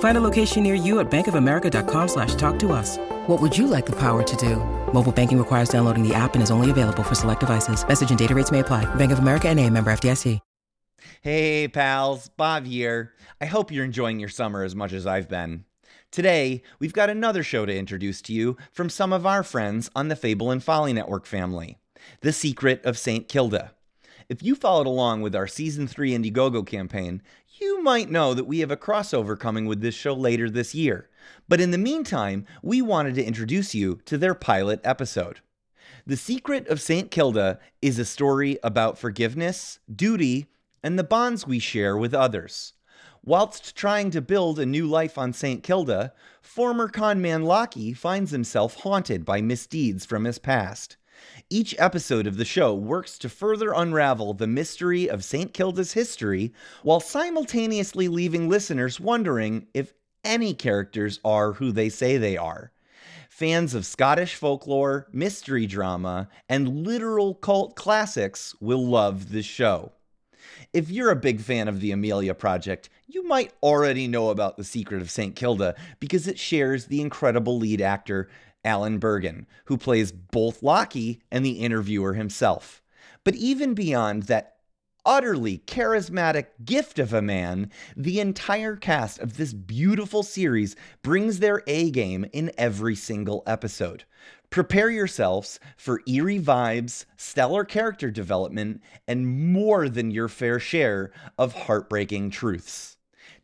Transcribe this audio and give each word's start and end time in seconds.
Find 0.00 0.18
a 0.18 0.20
location 0.20 0.64
near 0.64 0.74
you 0.74 0.98
at 0.98 1.08
bankofamerica.com 1.08 2.08
slash 2.08 2.34
talk 2.34 2.58
to 2.58 2.72
us. 2.72 2.98
What 3.28 3.40
would 3.40 3.56
you 3.56 3.68
like 3.68 3.86
the 3.86 3.92
power 4.00 4.24
to 4.24 4.36
do? 4.36 4.56
Mobile 4.92 5.12
banking 5.12 5.38
requires 5.38 5.68
downloading 5.68 6.02
the 6.02 6.14
app 6.16 6.34
and 6.34 6.42
is 6.42 6.50
only 6.50 6.72
available 6.72 7.04
for 7.04 7.14
select 7.14 7.40
devices. 7.40 7.86
Message 7.86 8.10
and 8.10 8.18
data 8.18 8.34
rates 8.34 8.50
may 8.50 8.58
apply. 8.58 8.92
Bank 8.96 9.12
of 9.12 9.20
America 9.20 9.48
and 9.48 9.60
a 9.60 9.70
member 9.70 9.92
FDIC. 9.92 10.40
Hey 11.22 11.68
pals, 11.68 12.28
Bob 12.28 12.66
here. 12.66 13.12
I 13.40 13.46
hope 13.46 13.70
you're 13.70 13.84
enjoying 13.84 14.18
your 14.18 14.28
summer 14.28 14.64
as 14.64 14.74
much 14.74 14.92
as 14.92 15.06
I've 15.06 15.28
been. 15.28 15.64
Today, 16.10 16.62
we've 16.78 16.92
got 16.92 17.10
another 17.10 17.42
show 17.42 17.66
to 17.66 17.76
introduce 17.76 18.20
to 18.22 18.32
you 18.32 18.56
from 18.72 18.90
some 18.90 19.12
of 19.12 19.26
our 19.26 19.42
friends 19.42 19.90
on 19.94 20.08
the 20.08 20.16
Fable 20.16 20.50
and 20.50 20.62
Folly 20.62 20.92
Network 20.92 21.26
family. 21.26 21.78
The 22.20 22.32
Secret 22.32 22.84
of 22.84 22.98
St. 22.98 23.28
Kilda. 23.28 23.72
If 24.28 24.42
you 24.42 24.54
followed 24.54 24.86
along 24.86 25.22
with 25.22 25.34
our 25.34 25.46
Season 25.46 25.86
3 25.86 26.12
Indiegogo 26.12 26.66
campaign, 26.66 27.22
you 27.58 27.82
might 27.82 28.10
know 28.10 28.34
that 28.34 28.44
we 28.44 28.58
have 28.58 28.70
a 28.70 28.76
crossover 28.76 29.38
coming 29.38 29.64
with 29.64 29.80
this 29.80 29.94
show 29.94 30.12
later 30.12 30.50
this 30.50 30.74
year. 30.74 31.08
But 31.48 31.62
in 31.62 31.70
the 31.70 31.78
meantime, 31.78 32.44
we 32.62 32.82
wanted 32.82 33.14
to 33.14 33.24
introduce 33.24 33.74
you 33.74 34.02
to 34.04 34.18
their 34.18 34.34
pilot 34.34 34.82
episode. 34.84 35.40
The 36.06 36.18
Secret 36.18 36.68
of 36.68 36.78
St. 36.78 37.10
Kilda 37.10 37.58
is 37.80 37.98
a 37.98 38.04
story 38.04 38.58
about 38.62 38.98
forgiveness, 38.98 39.78
duty, 39.90 40.48
and 40.82 40.98
the 40.98 41.04
bonds 41.04 41.46
we 41.46 41.58
share 41.58 41.96
with 41.96 42.12
others. 42.12 42.74
Whilst 43.24 43.74
trying 43.74 44.10
to 44.10 44.20
build 44.20 44.58
a 44.58 44.66
new 44.66 44.86
life 44.86 45.16
on 45.16 45.32
St. 45.32 45.62
Kilda, 45.62 46.12
former 46.42 46.88
conman 46.88 47.44
Lockie 47.44 47.94
finds 47.94 48.30
himself 48.30 48.74
haunted 48.76 49.24
by 49.24 49.40
misdeeds 49.40 50.04
from 50.04 50.24
his 50.24 50.38
past. 50.38 50.98
Each 51.50 51.74
episode 51.78 52.26
of 52.26 52.36
the 52.36 52.44
show 52.44 52.74
works 52.74 53.18
to 53.18 53.28
further 53.28 53.72
unravel 53.72 54.34
the 54.34 54.46
mystery 54.46 55.08
of 55.08 55.24
St. 55.24 55.54
Kilda's 55.54 55.92
history 55.92 56.52
while 56.82 57.00
simultaneously 57.00 58.08
leaving 58.08 58.48
listeners 58.48 59.00
wondering 59.00 59.66
if 59.74 59.92
any 60.24 60.54
characters 60.54 61.20
are 61.24 61.54
who 61.54 61.72
they 61.72 61.88
say 61.88 62.16
they 62.16 62.36
are. 62.36 62.72
Fans 63.28 63.72
of 63.74 63.86
Scottish 63.86 64.34
folklore, 64.34 65.06
mystery 65.12 65.66
drama, 65.66 66.28
and 66.48 66.84
literal 66.84 67.34
cult 67.34 67.76
classics 67.76 68.54
will 68.60 68.84
love 68.84 69.30
this 69.30 69.46
show. 69.46 69.92
If 70.72 70.90
you're 70.90 71.10
a 71.10 71.16
big 71.16 71.40
fan 71.40 71.68
of 71.68 71.80
the 71.80 71.92
Amelia 71.92 72.34
Project, 72.34 72.88
you 73.06 73.26
might 73.26 73.52
already 73.62 74.08
know 74.08 74.30
about 74.30 74.56
The 74.56 74.64
Secret 74.64 75.00
of 75.00 75.10
St. 75.10 75.34
Kilda 75.36 75.74
because 76.00 76.26
it 76.26 76.38
shares 76.38 76.86
the 76.86 77.00
incredible 77.00 77.58
lead 77.58 77.80
actor 77.80 78.28
Alan 78.64 78.98
Burgon, 78.98 79.46
who 79.66 79.76
plays 79.76 80.12
both 80.12 80.62
Lockie 80.62 81.20
and 81.30 81.44
the 81.44 81.60
interviewer 81.60 82.14
himself. 82.14 82.82
But 83.24 83.34
even 83.34 83.74
beyond 83.74 84.24
that 84.24 84.56
utterly 85.08 85.58
charismatic 85.66 86.48
gift 86.66 86.98
of 86.98 87.14
a 87.14 87.22
man, 87.22 87.70
the 87.96 88.20
entire 88.20 88.76
cast 88.76 89.18
of 89.20 89.38
this 89.38 89.54
beautiful 89.54 90.22
series 90.22 90.76
brings 91.02 91.38
their 91.38 91.62
A 91.66 91.90
game 91.90 92.26
in 92.34 92.52
every 92.58 92.94
single 92.94 93.42
episode. 93.46 94.04
Prepare 94.50 94.90
yourselves 94.90 95.58
for 95.78 96.02
eerie 96.06 96.38
vibes, 96.38 97.06
stellar 97.16 97.64
character 97.64 98.10
development, 98.10 98.82
and 99.06 99.52
more 99.52 99.88
than 99.88 100.10
your 100.10 100.28
fair 100.28 100.60
share 100.60 101.10
of 101.38 101.54
heartbreaking 101.54 102.30
truths. 102.30 102.97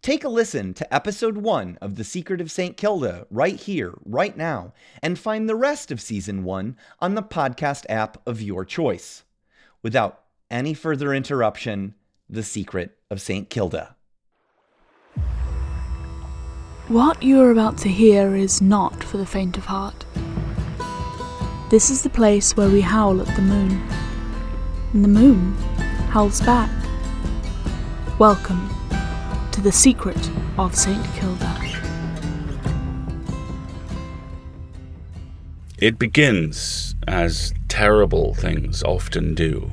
Take 0.04 0.22
a 0.22 0.28
listen 0.28 0.74
to 0.74 0.94
episode 0.94 1.38
one 1.38 1.78
of 1.80 1.94
The 1.94 2.04
Secret 2.04 2.42
of 2.42 2.50
St. 2.50 2.76
Kilda 2.76 3.26
right 3.30 3.56
here, 3.58 3.94
right 4.04 4.36
now, 4.36 4.74
and 5.02 5.18
find 5.18 5.48
the 5.48 5.54
rest 5.54 5.90
of 5.90 5.98
season 5.98 6.44
one 6.44 6.76
on 7.00 7.14
the 7.14 7.22
podcast 7.22 7.86
app 7.88 8.20
of 8.26 8.42
your 8.42 8.66
choice. 8.66 9.24
Without 9.82 10.20
any 10.50 10.74
further 10.74 11.14
interruption, 11.14 11.94
The 12.28 12.42
Secret 12.42 12.98
of 13.10 13.22
St. 13.22 13.48
Kilda. 13.48 13.96
What 16.88 17.22
you 17.22 17.40
are 17.40 17.50
about 17.50 17.78
to 17.78 17.88
hear 17.88 18.36
is 18.36 18.60
not 18.60 19.02
for 19.02 19.16
the 19.16 19.24
faint 19.24 19.56
of 19.56 19.64
heart. 19.64 20.04
This 21.70 21.88
is 21.88 22.02
the 22.02 22.10
place 22.10 22.54
where 22.58 22.68
we 22.68 22.82
howl 22.82 23.22
at 23.22 23.36
the 23.36 23.40
moon, 23.40 23.82
and 24.92 25.02
the 25.02 25.08
moon 25.08 25.54
howls 26.10 26.42
back. 26.42 26.70
Welcome 28.18 28.73
to 29.54 29.60
the 29.60 29.70
secret 29.70 30.18
of 30.58 30.74
St. 30.74 31.04
Kilda. 31.14 31.60
It 35.78 35.96
begins, 35.96 36.96
as 37.06 37.54
terrible 37.68 38.34
things 38.34 38.82
often 38.82 39.36
do, 39.36 39.70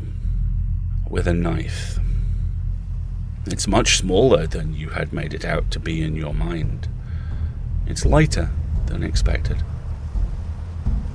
with 1.10 1.28
a 1.28 1.34
knife. 1.34 1.98
It's 3.48 3.68
much 3.68 3.98
smaller 3.98 4.46
than 4.46 4.76
you 4.76 4.90
had 4.90 5.12
made 5.12 5.34
it 5.34 5.44
out 5.44 5.72
to 5.72 5.80
be 5.80 6.04
in 6.04 6.16
your 6.16 6.36
mind. 6.36 6.88
It's 7.88 8.06
lighter 8.06 8.52
than 8.86 9.02
expected. 9.02 9.64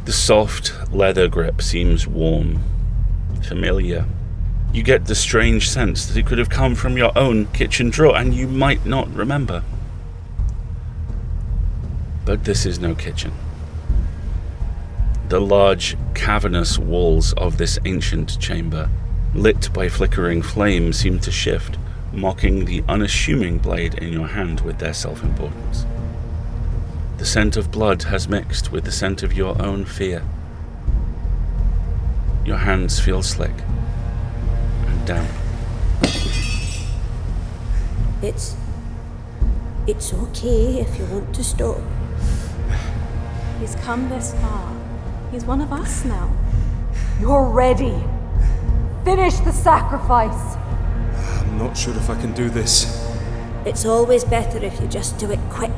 The 0.06 0.12
soft 0.12 0.90
leather 0.90 1.28
grip 1.28 1.62
seems 1.62 2.08
warm, 2.08 2.62
familiar. 3.44 4.06
You 4.76 4.82
get 4.82 5.06
the 5.06 5.14
strange 5.14 5.70
sense 5.70 6.04
that 6.04 6.18
it 6.18 6.26
could 6.26 6.36
have 6.36 6.50
come 6.50 6.74
from 6.74 6.98
your 6.98 7.10
own 7.16 7.46
kitchen 7.46 7.88
drawer 7.88 8.14
and 8.14 8.34
you 8.34 8.46
might 8.46 8.84
not 8.84 9.08
remember. 9.08 9.62
But 12.26 12.44
this 12.44 12.66
is 12.66 12.78
no 12.78 12.94
kitchen. 12.94 13.32
The 15.30 15.40
large, 15.40 15.96
cavernous 16.14 16.78
walls 16.78 17.32
of 17.38 17.56
this 17.56 17.78
ancient 17.86 18.38
chamber, 18.38 18.90
lit 19.34 19.72
by 19.72 19.88
flickering 19.88 20.42
flame, 20.42 20.92
seem 20.92 21.20
to 21.20 21.30
shift, 21.32 21.78
mocking 22.12 22.66
the 22.66 22.84
unassuming 22.86 23.56
blade 23.56 23.94
in 23.94 24.12
your 24.12 24.28
hand 24.28 24.60
with 24.60 24.78
their 24.78 24.92
self 24.92 25.22
importance. 25.22 25.86
The 27.16 27.24
scent 27.24 27.56
of 27.56 27.70
blood 27.70 28.02
has 28.02 28.28
mixed 28.28 28.72
with 28.72 28.84
the 28.84 28.92
scent 28.92 29.22
of 29.22 29.32
your 29.32 29.56
own 29.62 29.86
fear. 29.86 30.22
Your 32.44 32.58
hands 32.58 33.00
feel 33.00 33.22
slick 33.22 33.54
and 35.08 35.28
damp. 35.28 35.30
It's. 38.22 38.56
It's 39.86 40.12
okay 40.12 40.80
if 40.80 40.98
you 40.98 41.04
want 41.06 41.34
to 41.34 41.44
stop. 41.44 41.80
He's 43.60 43.76
come 43.76 44.08
this 44.08 44.34
far. 44.34 44.74
He's 45.30 45.44
one 45.44 45.60
of 45.60 45.72
us 45.72 46.04
now. 46.04 46.34
You're 47.20 47.48
ready. 47.48 47.94
Finish 49.04 49.38
the 49.40 49.52
sacrifice. 49.52 50.56
I'm 51.40 51.58
not 51.58 51.76
sure 51.76 51.94
if 51.94 52.10
I 52.10 52.20
can 52.20 52.32
do 52.32 52.50
this. 52.50 53.06
It's 53.64 53.84
always 53.84 54.24
better 54.24 54.58
if 54.58 54.80
you 54.80 54.88
just 54.88 55.18
do 55.18 55.30
it 55.30 55.40
quick. 55.50 55.70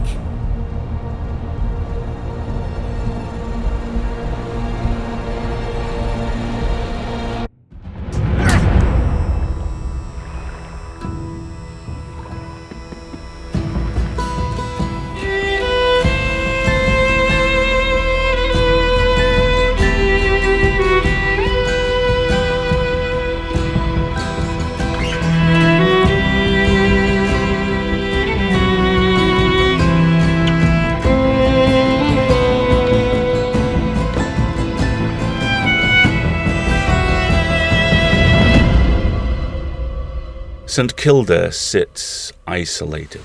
St. 40.79 40.97
Kilda 40.97 41.51
sits 41.51 42.33
isolated, 42.47 43.25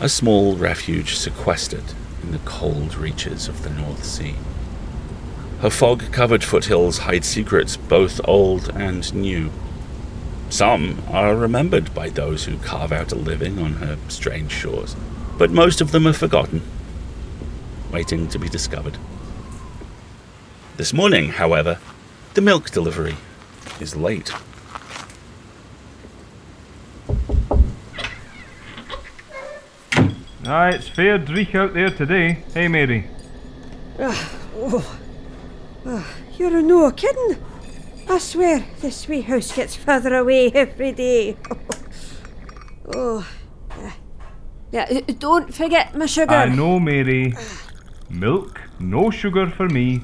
a 0.00 0.08
small 0.08 0.56
refuge 0.56 1.14
sequestered 1.14 1.84
in 2.20 2.32
the 2.32 2.38
cold 2.38 2.96
reaches 2.96 3.46
of 3.46 3.62
the 3.62 3.70
North 3.70 4.02
Sea. 4.04 4.34
Her 5.60 5.70
fog 5.70 6.10
covered 6.10 6.42
foothills 6.42 6.98
hide 6.98 7.24
secrets 7.24 7.76
both 7.76 8.20
old 8.24 8.70
and 8.74 9.14
new. 9.14 9.52
Some 10.50 11.00
are 11.08 11.36
remembered 11.36 11.94
by 11.94 12.08
those 12.08 12.46
who 12.46 12.58
carve 12.58 12.90
out 12.90 13.12
a 13.12 13.14
living 13.14 13.60
on 13.60 13.74
her 13.74 13.96
strange 14.08 14.50
shores, 14.50 14.96
but 15.38 15.52
most 15.52 15.80
of 15.80 15.92
them 15.92 16.08
are 16.08 16.12
forgotten, 16.12 16.60
waiting 17.92 18.26
to 18.30 18.38
be 18.40 18.48
discovered. 18.48 18.98
This 20.76 20.92
morning, 20.92 21.28
however, 21.28 21.78
the 22.34 22.40
milk 22.40 22.72
delivery 22.72 23.14
is 23.78 23.94
late. 23.94 24.32
Aye, 30.46 30.70
it's 30.70 30.88
fair 30.88 31.18
dreich 31.18 31.54
out 31.54 31.72
there 31.72 31.90
today. 31.90 32.38
Hey, 32.52 32.68
Mary. 32.68 33.08
Oh, 33.98 34.96
oh, 35.86 36.14
you're 36.36 36.60
no 36.60 36.90
kidding. 36.90 37.42
I 38.10 38.18
swear, 38.18 38.64
this 38.80 39.08
wee 39.08 39.22
house 39.22 39.52
gets 39.56 39.74
further 39.74 40.14
away 40.14 40.50
every 40.54 40.92
day. 40.92 41.36
oh, 42.94 43.26
yeah. 43.78 43.92
yeah. 44.70 45.00
uh, 45.08 45.12
Don't 45.18 45.54
forget 45.54 45.96
my 45.96 46.06
sugar. 46.06 46.34
I 46.34 46.46
know, 46.54 46.78
Mary. 46.78 47.34
Milk, 48.10 48.60
no 48.78 49.10
sugar 49.10 49.48
for 49.48 49.68
me. 49.68 50.02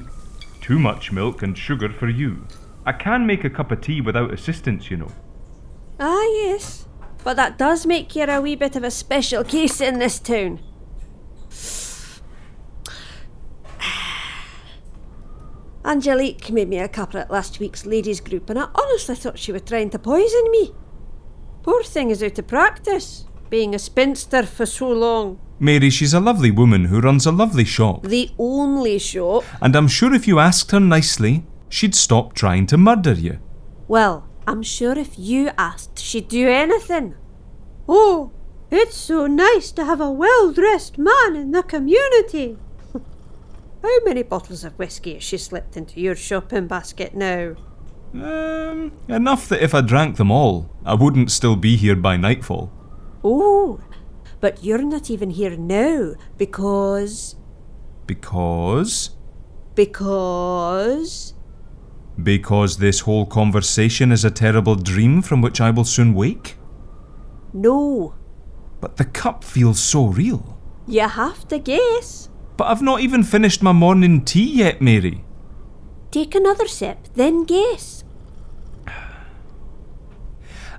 Too 0.61 0.79
much 0.79 1.11
milk 1.11 1.43
and 1.43 1.55
sugar 1.55 1.89
for 1.89 2.09
you. 2.09 2.47
I 2.85 2.93
can 2.93 3.27
make 3.27 3.43
a 3.43 3.49
cup 3.49 3.71
of 3.71 3.81
tea 3.81 4.01
without 4.01 4.33
assistance, 4.33 4.89
you 4.89 4.97
know. 4.97 5.11
Ah, 5.99 6.23
yes. 6.43 6.87
But 7.23 7.37
that 7.37 7.57
does 7.57 7.85
make 7.85 8.15
you 8.15 8.23
a 8.23 8.41
wee 8.41 8.55
bit 8.55 8.75
of 8.75 8.83
a 8.83 8.91
special 8.91 9.43
case 9.43 9.79
in 9.79 9.99
this 9.99 10.19
town. 10.19 10.59
Angelique 15.85 16.51
made 16.51 16.69
me 16.69 16.79
a 16.79 16.87
cuppa 16.87 17.21
at 17.21 17.31
last 17.31 17.59
week's 17.59 17.85
ladies' 17.85 18.21
group, 18.21 18.49
and 18.49 18.57
I 18.57 18.67
honestly 18.73 19.15
thought 19.15 19.37
she 19.37 19.51
was 19.51 19.61
trying 19.61 19.91
to 19.91 19.99
poison 19.99 20.49
me. 20.51 20.73
Poor 21.63 21.83
thing 21.83 22.09
is 22.09 22.23
out 22.23 22.39
of 22.39 22.47
practice, 22.47 23.25
being 23.51 23.75
a 23.75 23.79
spinster 23.79 24.43
for 24.43 24.65
so 24.65 24.89
long. 24.89 25.39
Mary, 25.59 25.91
she's 25.91 26.15
a 26.15 26.19
lovely 26.19 26.49
woman 26.49 26.85
who 26.85 26.99
runs 26.99 27.27
a 27.27 27.31
lovely 27.31 27.65
shop. 27.65 28.01
The 28.01 28.31
only 28.39 28.97
shop. 28.97 29.43
And 29.61 29.75
I'm 29.75 29.87
sure 29.87 30.11
if 30.11 30.27
you 30.27 30.39
asked 30.39 30.71
her 30.71 30.79
nicely, 30.79 31.45
she'd 31.69 31.93
stop 31.93 32.33
trying 32.33 32.65
to 32.67 32.77
murder 32.77 33.13
you. 33.13 33.37
Well, 33.87 34.27
I'm 34.47 34.63
sure 34.63 34.97
if 34.97 35.19
you 35.19 35.51
asked, 35.57 35.99
she'd 35.99 36.27
do 36.27 36.49
anything. 36.49 37.15
Oh, 37.87 38.31
it's 38.71 38.95
so 38.95 39.27
nice 39.27 39.71
to 39.73 39.85
have 39.85 40.01
a 40.01 40.11
well 40.11 40.51
dressed 40.51 40.97
man 40.97 41.35
in 41.35 41.51
the 41.51 41.63
community. 41.63 42.57
How 43.83 43.99
many 44.05 44.23
bottles 44.23 44.63
of 44.63 44.77
whiskey 44.79 45.15
has 45.15 45.23
she 45.23 45.37
slipped 45.37 45.77
into 45.77 45.99
your 45.99 46.15
shopping 46.15 46.67
basket 46.67 47.13
now? 47.13 47.55
Um, 48.13 48.91
enough 49.07 49.47
that 49.49 49.63
if 49.63 49.73
I 49.73 49.81
drank 49.81 50.17
them 50.17 50.31
all, 50.31 50.69
I 50.85 50.95
wouldn't 50.95 51.31
still 51.31 51.55
be 51.55 51.77
here 51.77 51.95
by 51.95 52.17
nightfall. 52.17 52.71
Oh, 53.23 53.79
but 54.39 54.63
you're 54.63 54.81
not 54.81 55.09
even 55.09 55.29
here 55.29 55.55
now 55.55 56.15
because. 56.37 57.35
Because. 58.07 59.11
Because. 59.75 61.35
Because 62.23 62.77
this 62.77 63.01
whole 63.01 63.25
conversation 63.25 64.11
is 64.11 64.23
a 64.25 64.31
terrible 64.31 64.75
dream 64.75 65.21
from 65.21 65.41
which 65.41 65.59
I 65.61 65.71
will 65.71 65.85
soon 65.85 66.13
wake? 66.13 66.55
No, 67.53 68.15
But 68.79 68.97
the 68.97 69.05
cup 69.05 69.43
feels 69.43 69.79
so 69.79 70.07
real. 70.07 70.57
you 70.87 71.07
have 71.07 71.47
to 71.49 71.57
guess. 71.59 72.29
But 72.57 72.67
I've 72.67 72.81
not 72.81 73.01
even 73.01 73.23
finished 73.23 73.61
my 73.63 73.71
morning 73.71 74.23
tea 74.25 74.49
yet, 74.57 74.81
Mary. 74.81 75.23
Take 76.11 76.35
another 76.35 76.67
sip, 76.67 77.07
then 77.15 77.43
guess. 77.45 78.03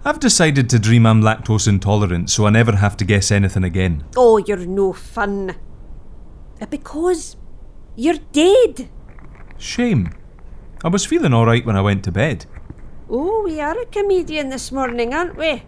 I've 0.04 0.18
decided 0.20 0.68
to 0.70 0.78
dream 0.78 1.06
I'm 1.06 1.22
lactose 1.22 1.68
intolerant 1.68 2.28
so 2.30 2.46
I 2.46 2.50
never 2.50 2.72
have 2.76 2.96
to 2.98 3.04
guess 3.04 3.30
anything 3.30 3.64
again. 3.64 4.04
Oh, 4.16 4.38
you're 4.38 4.66
no 4.66 4.92
fun. 4.92 5.54
Uh, 6.60 6.66
Because 6.66 7.36
you're 7.96 8.18
dead. 8.32 8.88
Shame. 9.58 10.10
I 10.84 10.88
was 10.88 11.06
feeling 11.06 11.32
alright 11.32 11.64
when 11.64 11.76
I 11.76 11.80
went 11.80 12.02
to 12.04 12.12
bed. 12.12 12.46
Oh, 13.08 13.42
we 13.44 13.60
are 13.60 13.78
a 13.78 13.86
comedian 13.86 14.48
this 14.48 14.72
morning, 14.72 15.14
aren't 15.14 15.36
we? 15.36 15.62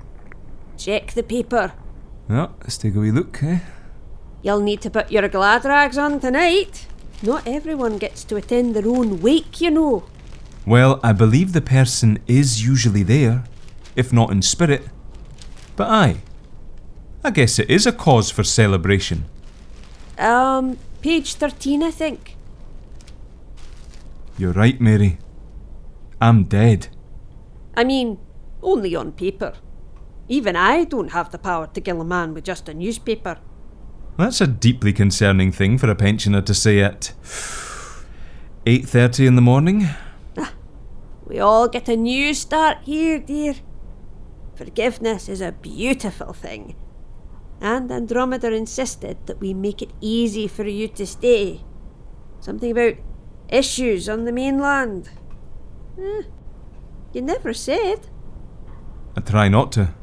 Check 0.76 1.12
the 1.12 1.22
paper. 1.22 1.72
Oh, 2.28 2.50
let's 2.62 2.78
take 2.78 2.96
a 2.96 2.98
wee 2.98 3.12
look, 3.12 3.42
eh? 3.42 3.60
You'll 4.42 4.60
need 4.60 4.80
to 4.82 4.90
put 4.90 5.12
your 5.12 5.28
glad 5.28 5.64
rags 5.64 5.96
on 5.96 6.18
tonight. 6.18 6.86
Not 7.22 7.46
everyone 7.46 7.98
gets 7.98 8.24
to 8.24 8.36
attend 8.36 8.74
their 8.74 8.88
own 8.88 9.20
wake, 9.20 9.60
you 9.60 9.70
know. 9.70 10.04
Well, 10.66 10.98
I 11.02 11.12
believe 11.12 11.52
the 11.52 11.60
person 11.60 12.18
is 12.26 12.66
usually 12.66 13.02
there, 13.02 13.44
if 13.94 14.12
not 14.12 14.30
in 14.30 14.42
spirit. 14.42 14.88
But 15.76 15.90
aye, 15.90 16.22
I 17.22 17.30
guess 17.30 17.58
it 17.58 17.70
is 17.70 17.86
a 17.86 17.92
cause 17.92 18.30
for 18.30 18.42
celebration. 18.42 19.26
Um, 20.18 20.78
page 21.02 21.34
13, 21.34 21.82
I 21.82 21.90
think. 21.90 22.33
You're 24.36 24.52
right, 24.52 24.80
Mary. 24.80 25.18
I'm 26.20 26.44
dead. 26.44 26.88
I 27.76 27.84
mean, 27.84 28.18
only 28.62 28.94
on 28.96 29.12
paper. 29.12 29.54
Even 30.28 30.56
I 30.56 30.84
don't 30.84 31.12
have 31.12 31.30
the 31.30 31.38
power 31.38 31.66
to 31.68 31.80
kill 31.80 32.00
a 32.00 32.04
man 32.04 32.34
with 32.34 32.44
just 32.44 32.68
a 32.68 32.74
newspaper. 32.74 33.38
That's 34.16 34.40
a 34.40 34.46
deeply 34.46 34.92
concerning 34.92 35.52
thing 35.52 35.78
for 35.78 35.90
a 35.90 35.94
pensioner 35.94 36.40
to 36.42 36.54
say 36.54 36.80
at 36.80 37.12
8:30 38.66 39.26
in 39.26 39.36
the 39.36 39.42
morning. 39.42 39.86
Ah, 40.38 40.54
we 41.26 41.38
all 41.38 41.68
get 41.68 41.88
a 41.88 41.96
new 41.96 42.32
start 42.32 42.78
here, 42.84 43.18
dear. 43.18 43.54
Forgiveness 44.54 45.28
is 45.28 45.40
a 45.40 45.52
beautiful 45.52 46.32
thing. 46.32 46.74
And 47.60 47.90
Andromeda 47.90 48.52
insisted 48.52 49.18
that 49.26 49.40
we 49.40 49.52
make 49.52 49.82
it 49.82 49.92
easy 50.00 50.48
for 50.48 50.66
you 50.66 50.88
to 50.88 51.06
stay. 51.06 51.64
Something 52.40 52.70
about 52.70 52.94
issues 53.48 54.08
on 54.08 54.24
the 54.24 54.32
mainland. 54.32 55.10
Eh, 55.98 56.22
you 57.12 57.22
never 57.22 57.52
said. 57.52 58.08
I 59.16 59.20
try 59.20 59.48
not 59.48 59.72
to. 59.72 59.94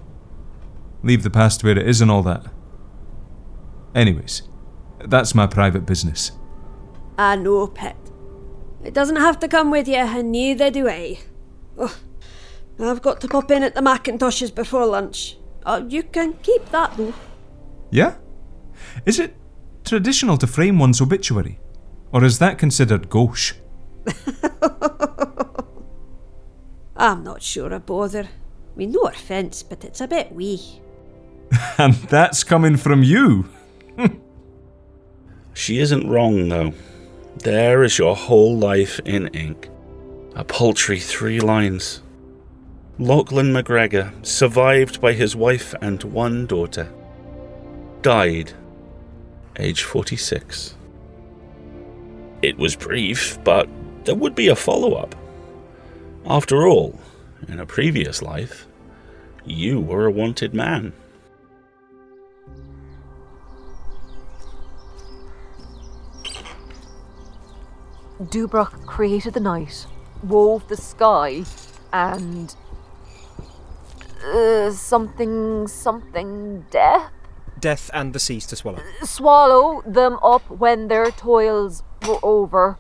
Leave 1.04 1.24
the 1.24 1.30
past 1.30 1.64
where 1.64 1.78
it 1.78 1.88
is 1.88 2.02
and 2.02 2.12
all 2.12 2.24
that. 2.24 2.46
Anyways, 3.94 4.44
that's 5.06 5.36
my 5.36 5.48
private 5.48 5.86
business. 5.86 6.32
I 7.18 7.36
know, 7.36 7.68
Pet. 7.68 7.98
It 8.84 8.94
doesn't 8.94 9.18
have 9.18 9.40
to 9.40 9.48
come 9.48 9.70
with 9.70 9.88
you, 9.88 9.96
and 9.96 10.32
neither 10.32 10.72
do 10.72 10.88
I. 10.88 11.20
Oh, 11.78 11.98
I've 12.80 13.02
got 13.02 13.22
to 13.22 13.28
pop 13.28 13.52
in 13.52 13.64
at 13.64 13.76
the 13.76 13.82
Macintoshes 13.82 14.54
before 14.54 14.86
lunch. 14.86 15.38
Oh, 15.66 15.86
you 15.88 16.04
can 16.04 16.34
keep 16.42 16.70
that 16.72 16.96
though. 16.98 17.14
Yeah? 17.92 18.16
Is 19.06 19.20
it 19.20 19.36
traditional 19.84 20.38
to 20.38 20.48
frame 20.48 20.80
one's 20.80 21.02
obituary? 21.02 21.60
Or 22.12 22.24
is 22.24 22.40
that 22.40 22.58
considered 22.58 23.10
gauche? 23.10 23.54
I'm 26.96 27.24
not 27.24 27.42
sure 27.42 27.74
I 27.74 27.80
bother. 27.80 28.24
I 28.24 28.78
mean, 28.78 28.92
no 28.92 29.02
offence, 29.04 29.64
but 29.64 29.84
it's 29.84 30.02
a 30.02 30.08
bit 30.08 30.32
wee. 30.32 30.82
And 31.78 31.96
that's 31.96 32.44
coming 32.44 32.78
from 32.78 33.04
you. 33.04 33.50
She 35.54 35.80
isn't 35.80 36.10
wrong, 36.10 36.48
though. 36.50 36.74
There 37.38 37.84
is 37.84 37.98
your 37.98 38.16
whole 38.16 38.56
life 38.58 39.00
in 39.06 39.28
ink. 39.28 39.70
A 40.36 40.44
paltry 40.44 41.00
three 41.00 41.40
lines. 41.40 42.02
Lachlan 42.98 43.52
MacGregor, 43.52 44.14
survived 44.22 45.02
by 45.02 45.14
his 45.14 45.36
wife 45.36 45.74
and 45.82 46.04
one 46.04 46.46
daughter, 46.46 46.92
died, 48.02 48.54
age 49.58 49.84
46. 49.84 50.76
It 52.42 52.58
was 52.58 52.76
brief, 52.76 53.38
but 53.44 53.70
there 54.04 54.16
would 54.16 54.34
be 54.34 54.48
a 54.48 54.56
follow 54.56 54.96
up. 54.96 55.16
After 56.26 56.68
all, 56.68 57.00
in 57.48 57.60
a 57.60 57.66
previous 57.68 58.22
life, 58.24 58.68
you 59.46 59.80
were 59.80 60.06
a 60.06 60.12
wanted 60.12 60.54
man. 60.54 60.94
Dubrach 68.20 68.86
created 68.86 69.34
the 69.34 69.40
night, 69.40 69.86
wove 70.24 70.68
the 70.68 70.78
sky, 70.78 71.44
and. 71.94 72.56
Uh, 74.24 74.72
something, 74.72 75.68
something, 75.68 76.66
death? 76.70 77.12
Death 77.60 77.90
and 77.94 78.14
the 78.14 78.20
seas 78.20 78.46
to 78.48 78.56
swallow. 78.56 78.80
Swallow 79.04 79.82
them 79.86 80.18
up 80.24 80.48
when 80.50 80.88
their 80.88 81.12
toils 81.12 81.84
were 82.08 82.20
over, 82.24 82.78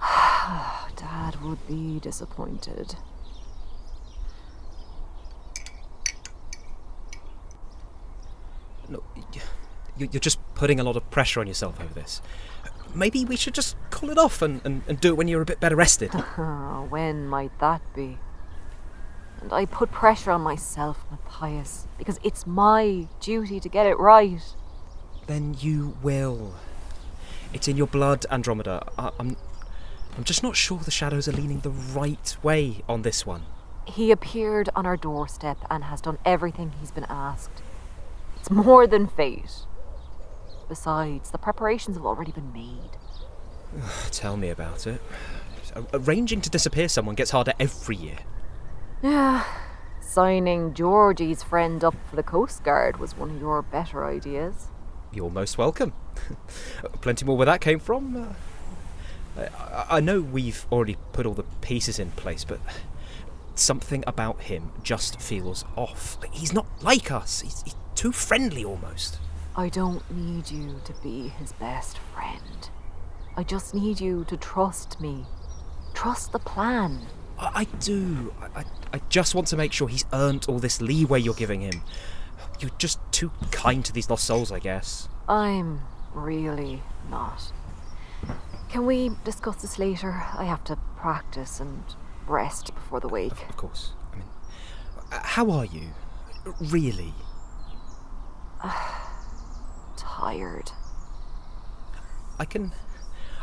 Dad 0.96 1.40
would 1.42 1.66
be 1.66 2.00
disappointed. 2.00 2.96
Look, 8.88 9.04
you're 9.98 10.20
just 10.20 10.38
putting 10.54 10.80
a 10.80 10.84
lot 10.84 10.96
of 10.96 11.08
pressure 11.10 11.40
on 11.40 11.46
yourself 11.46 11.80
over 11.80 11.92
this. 11.92 12.22
Maybe 12.94 13.24
we 13.24 13.36
should 13.36 13.54
just 13.54 13.76
call 13.90 14.10
it 14.10 14.18
off 14.18 14.40
and, 14.40 14.62
and, 14.64 14.82
and 14.88 15.00
do 15.00 15.08
it 15.08 15.16
when 15.16 15.28
you're 15.28 15.42
a 15.42 15.46
bit 15.46 15.60
better 15.60 15.76
rested. 15.76 16.12
when 16.88 17.26
might 17.26 17.56
that 17.58 17.82
be? 17.94 18.18
And 19.42 19.52
I 19.52 19.66
put 19.66 19.92
pressure 19.92 20.30
on 20.30 20.40
myself, 20.40 21.04
Mathias, 21.10 21.86
because 21.96 22.18
it's 22.24 22.46
my 22.46 23.06
duty 23.20 23.60
to 23.60 23.68
get 23.68 23.86
it 23.86 23.98
right. 23.98 24.40
Then 25.26 25.54
you 25.60 25.96
will. 26.02 26.54
It's 27.52 27.68
in 27.68 27.76
your 27.76 27.86
blood, 27.86 28.26
Andromeda. 28.30 28.86
I, 28.98 29.10
I'm, 29.18 29.36
I'm 30.16 30.24
just 30.24 30.42
not 30.42 30.56
sure 30.56 30.78
the 30.78 30.90
shadows 30.90 31.28
are 31.28 31.32
leaning 31.32 31.60
the 31.60 31.70
right 31.70 32.36
way 32.42 32.82
on 32.88 33.02
this 33.02 33.24
one. 33.24 33.42
He 33.86 34.10
appeared 34.10 34.68
on 34.76 34.84
our 34.84 34.96
doorstep 34.96 35.58
and 35.70 35.84
has 35.84 36.00
done 36.00 36.18
everything 36.24 36.72
he's 36.80 36.90
been 36.90 37.06
asked. 37.08 37.62
It's 38.38 38.50
more 38.50 38.86
than 38.86 39.06
fate. 39.06 39.66
Besides, 40.68 41.30
the 41.30 41.38
preparations 41.38 41.96
have 41.96 42.04
already 42.04 42.32
been 42.32 42.52
made. 42.52 42.98
Tell 44.10 44.36
me 44.36 44.50
about 44.50 44.86
it. 44.86 45.00
Arranging 45.92 46.40
to 46.42 46.50
disappear 46.50 46.88
someone 46.88 47.14
gets 47.14 47.30
harder 47.30 47.52
every 47.58 47.96
year. 47.96 48.18
Yeah, 49.02 49.44
signing 50.00 50.74
Georgie's 50.74 51.42
friend 51.42 51.82
up 51.84 51.94
for 52.08 52.16
the 52.16 52.22
Coast 52.22 52.64
Guard 52.64 52.98
was 52.98 53.16
one 53.16 53.30
of 53.30 53.40
your 53.40 53.62
better 53.62 54.04
ideas. 54.04 54.68
You're 55.12 55.30
most 55.30 55.58
welcome. 55.58 55.92
Plenty 57.00 57.24
more 57.24 57.36
where 57.36 57.46
that 57.46 57.60
came 57.60 57.78
from. 57.78 58.34
Uh, 59.36 59.48
I, 59.58 59.96
I 59.96 60.00
know 60.00 60.20
we've 60.20 60.66
already 60.70 60.96
put 61.12 61.26
all 61.26 61.34
the 61.34 61.44
pieces 61.60 61.98
in 61.98 62.10
place, 62.12 62.44
but 62.44 62.60
something 63.54 64.04
about 64.06 64.42
him 64.42 64.72
just 64.82 65.20
feels 65.20 65.64
off. 65.76 66.18
He's 66.32 66.52
not 66.52 66.66
like 66.82 67.10
us. 67.10 67.40
He's, 67.40 67.62
he's 67.62 67.76
too 67.94 68.12
friendly 68.12 68.64
almost. 68.64 69.18
I 69.56 69.68
don't 69.68 70.08
need 70.10 70.50
you 70.50 70.80
to 70.84 70.92
be 71.02 71.28
his 71.28 71.52
best 71.52 71.98
friend. 72.14 72.70
I 73.36 73.42
just 73.42 73.74
need 73.74 74.00
you 74.00 74.24
to 74.24 74.36
trust 74.36 75.00
me. 75.00 75.24
Trust 75.94 76.32
the 76.32 76.38
plan. 76.38 77.06
I, 77.38 77.50
I 77.54 77.64
do. 77.64 78.34
I, 78.40 78.60
I, 78.60 78.64
I 78.94 79.00
just 79.08 79.34
want 79.34 79.48
to 79.48 79.56
make 79.56 79.72
sure 79.72 79.88
he's 79.88 80.04
earned 80.12 80.46
all 80.48 80.58
this 80.58 80.80
leeway 80.80 81.20
you're 81.20 81.34
giving 81.34 81.60
him. 81.60 81.82
You're 82.60 82.70
just 82.78 82.98
too 83.12 83.30
kind 83.50 83.84
to 83.84 83.92
these 83.92 84.10
lost 84.10 84.24
souls, 84.24 84.50
I 84.50 84.58
guess. 84.58 85.08
I'm 85.28 85.80
really 86.12 86.82
not. 87.10 87.52
Can 88.68 88.84
we 88.84 89.10
discuss 89.24 89.62
this 89.62 89.78
later? 89.78 90.22
I 90.36 90.44
have 90.44 90.64
to 90.64 90.76
practice 90.96 91.60
and 91.60 91.84
rest 92.26 92.74
before 92.74 93.00
the 93.00 93.08
wake. 93.08 93.48
Of 93.48 93.56
course. 93.56 93.92
I 94.12 94.16
mean, 94.16 94.26
uh, 95.12 95.20
how 95.22 95.50
are 95.50 95.64
you? 95.64 95.88
Really? 96.60 97.14
Tired. 99.96 100.72
I 102.38 102.44
can. 102.44 102.72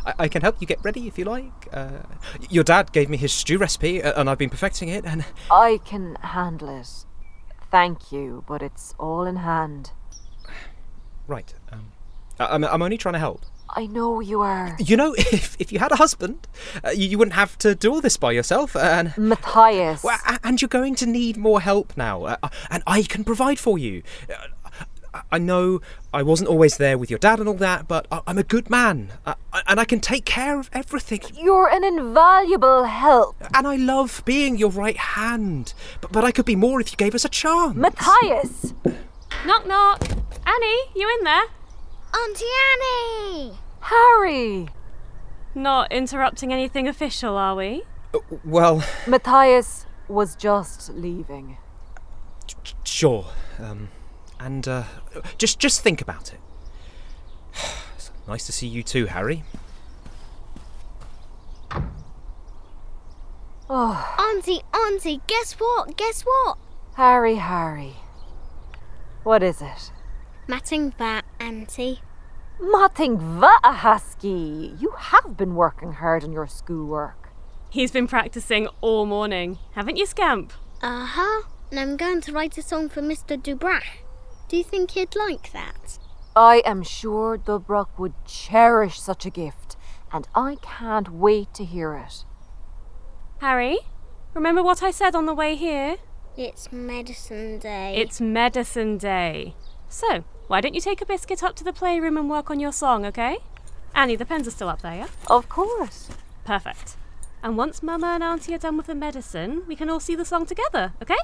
I, 0.05 0.13
I 0.19 0.27
can 0.27 0.41
help 0.41 0.57
you 0.59 0.67
get 0.67 0.83
ready 0.83 1.07
if 1.07 1.17
you 1.17 1.25
like. 1.25 1.67
Uh, 1.71 2.03
your 2.49 2.63
dad 2.63 2.91
gave 2.91 3.09
me 3.09 3.17
his 3.17 3.31
stew 3.33 3.57
recipe, 3.57 4.03
uh, 4.03 4.19
and 4.19 4.29
I've 4.29 4.37
been 4.37 4.49
perfecting 4.49 4.89
it. 4.89 5.05
And 5.05 5.25
I 5.49 5.79
can 5.85 6.15
handle 6.21 6.69
it. 6.69 7.04
Thank 7.75 8.09
you, 8.09 8.45
but 8.47 8.61
it's 8.61 8.95
all 8.97 9.25
in 9.25 9.35
hand. 9.35 9.91
right, 11.27 11.53
um, 11.73 11.91
I, 12.39 12.45
I'm, 12.45 12.63
I'm 12.63 12.81
only 12.81 12.97
trying 12.97 13.15
to 13.15 13.19
help. 13.19 13.45
I 13.69 13.85
know 13.85 14.21
you 14.21 14.39
are. 14.39 14.77
You 14.79 14.95
know, 14.95 15.13
if 15.17 15.57
if 15.59 15.73
you 15.73 15.79
had 15.79 15.91
a 15.91 15.97
husband, 15.97 16.47
uh, 16.85 16.91
you, 16.91 17.09
you 17.09 17.17
wouldn't 17.17 17.35
have 17.35 17.57
to 17.57 17.75
do 17.75 17.91
all 17.91 17.99
this 17.99 18.15
by 18.15 18.31
yourself. 18.31 18.77
And 18.77 19.13
Mathias. 19.17 20.05
Well, 20.05 20.17
and 20.41 20.61
you're 20.61 20.69
going 20.69 20.95
to 20.95 21.05
need 21.05 21.35
more 21.35 21.59
help 21.59 21.97
now, 21.97 22.23
uh, 22.23 22.37
uh, 22.41 22.47
and 22.69 22.81
I 22.87 23.03
can 23.03 23.25
provide 23.25 23.59
for 23.59 23.77
you. 23.77 24.03
I- 25.15 25.21
I 25.31 25.37
know 25.39 25.79
I 26.13 26.21
wasn't 26.23 26.49
always 26.49 26.77
there 26.77 26.97
with 26.97 27.09
your 27.09 27.19
dad 27.19 27.39
and 27.39 27.47
all 27.47 27.55
that, 27.55 27.87
but 27.87 28.05
I- 28.11 28.21
I'm 28.27 28.37
a 28.37 28.43
good 28.43 28.69
man, 28.69 29.13
uh, 29.25 29.35
and 29.67 29.79
I 29.79 29.85
can 29.85 29.99
take 29.99 30.25
care 30.25 30.59
of 30.59 30.69
everything. 30.73 31.21
You're 31.33 31.69
an 31.69 31.83
invaluable 31.83 32.83
help. 32.83 33.35
And 33.53 33.65
I 33.67 33.77
love 33.77 34.21
being 34.25 34.57
your 34.57 34.69
right 34.71 34.97
hand, 34.97 35.73
but 36.01 36.11
but 36.11 36.23
I 36.25 36.31
could 36.31 36.45
be 36.45 36.55
more 36.55 36.81
if 36.81 36.91
you 36.91 36.97
gave 36.97 37.15
us 37.15 37.23
a 37.25 37.29
chance. 37.29 37.75
Mathias! 37.75 38.73
Knock 39.45 39.65
knock. 39.67 40.01
Annie, 40.45 40.81
you 40.95 41.07
in 41.17 41.23
there? 41.23 41.45
Auntie 42.13 42.45
Annie! 42.71 43.57
Harry! 43.81 44.67
Not 45.53 45.91
interrupting 45.91 46.51
anything 46.51 46.87
official, 46.87 47.37
are 47.37 47.55
we? 47.55 47.83
Uh, 48.13 48.19
well, 48.43 48.83
Mathias 49.07 49.85
was 50.07 50.35
just 50.35 50.89
leaving. 50.89 51.57
sure. 52.83 53.25
Um, 53.59 53.89
and 54.39 54.67
uh, 54.67 54.83
just 55.37 55.59
just 55.59 55.81
think 55.81 56.01
about 56.01 56.33
it. 56.33 56.39
It's 57.95 58.11
nice 58.27 58.45
to 58.45 58.51
see 58.51 58.67
you 58.67 58.83
too, 58.83 59.05
Harry. 59.05 59.43
Oh, 63.67 64.15
Auntie, 64.19 64.61
Auntie, 64.73 65.21
guess 65.27 65.53
what? 65.53 65.97
Guess 65.97 66.21
what? 66.21 66.57
Harry, 66.95 67.35
Harry. 67.35 67.95
What 69.23 69.41
is 69.41 69.61
it? 69.61 69.91
Matting 70.47 70.93
that, 70.99 71.25
Auntie. 71.39 72.01
Matting 72.59 73.17
Vatahaski! 73.17 74.79
You 74.79 74.91
have 74.91 75.35
been 75.35 75.55
working 75.55 75.93
hard 75.93 76.23
on 76.23 76.31
your 76.31 76.47
schoolwork. 76.47 77.31
He's 77.71 77.91
been 77.91 78.07
practicing 78.07 78.67
all 78.81 79.05
morning, 79.05 79.57
haven't 79.73 79.97
you, 79.97 80.05
Scamp? 80.05 80.53
Uh 80.81 81.05
huh. 81.05 81.43
And 81.71 81.79
I'm 81.79 81.97
going 81.97 82.21
to 82.21 82.31
write 82.31 82.57
a 82.57 82.61
song 82.61 82.87
for 82.87 83.01
Mr. 83.01 83.35
Dubrach. 83.35 84.04
Do 84.47 84.57
you 84.57 84.63
think 84.63 84.91
he'd 84.91 85.15
like 85.15 85.51
that? 85.53 85.97
I 86.35 86.61
am 86.65 86.83
sure 86.83 87.37
Dubrach 87.37 87.87
would 87.97 88.13
cherish 88.25 88.99
such 88.99 89.25
a 89.25 89.29
gift, 89.31 89.75
and 90.11 90.27
I 90.35 90.57
can't 90.61 91.09
wait 91.09 91.53
to 91.55 91.65
hear 91.65 91.95
it. 91.95 92.25
Harry, 93.39 93.79
remember 94.33 94.61
what 94.61 94.83
I 94.83 94.91
said 94.91 95.15
on 95.15 95.25
the 95.25 95.33
way 95.33 95.55
here? 95.55 95.97
It's 96.37 96.71
medicine 96.71 97.57
day. 97.57 97.95
It's 97.95 98.21
medicine 98.21 98.97
day. 98.97 99.55
So, 99.89 100.25
why 100.47 100.61
don't 100.61 100.75
you 100.75 100.81
take 100.81 101.01
a 101.01 101.05
biscuit 101.05 101.41
up 101.41 101.55
to 101.55 101.63
the 101.63 101.73
playroom 101.73 102.17
and 102.17 102.29
work 102.29 102.51
on 102.51 102.59
your 102.59 102.73
song, 102.73 103.05
okay? 103.05 103.37
Annie, 103.95 104.15
the 104.15 104.25
pens 104.25 104.47
are 104.47 104.51
still 104.51 104.69
up 104.69 104.81
there, 104.81 104.95
yeah? 104.95 105.07
Of 105.27 105.49
course. 105.49 106.09
Perfect. 106.43 106.97
And 107.41 107.57
once 107.57 107.81
Mama 107.81 108.07
and 108.07 108.23
Auntie 108.23 108.53
are 108.53 108.59
done 108.59 108.77
with 108.77 108.87
the 108.87 108.95
medicine, 108.95 109.63
we 109.67 109.75
can 109.75 109.89
all 109.89 109.99
see 109.99 110.15
the 110.15 110.25
song 110.25 110.45
together, 110.45 110.93
okay? 111.01 111.15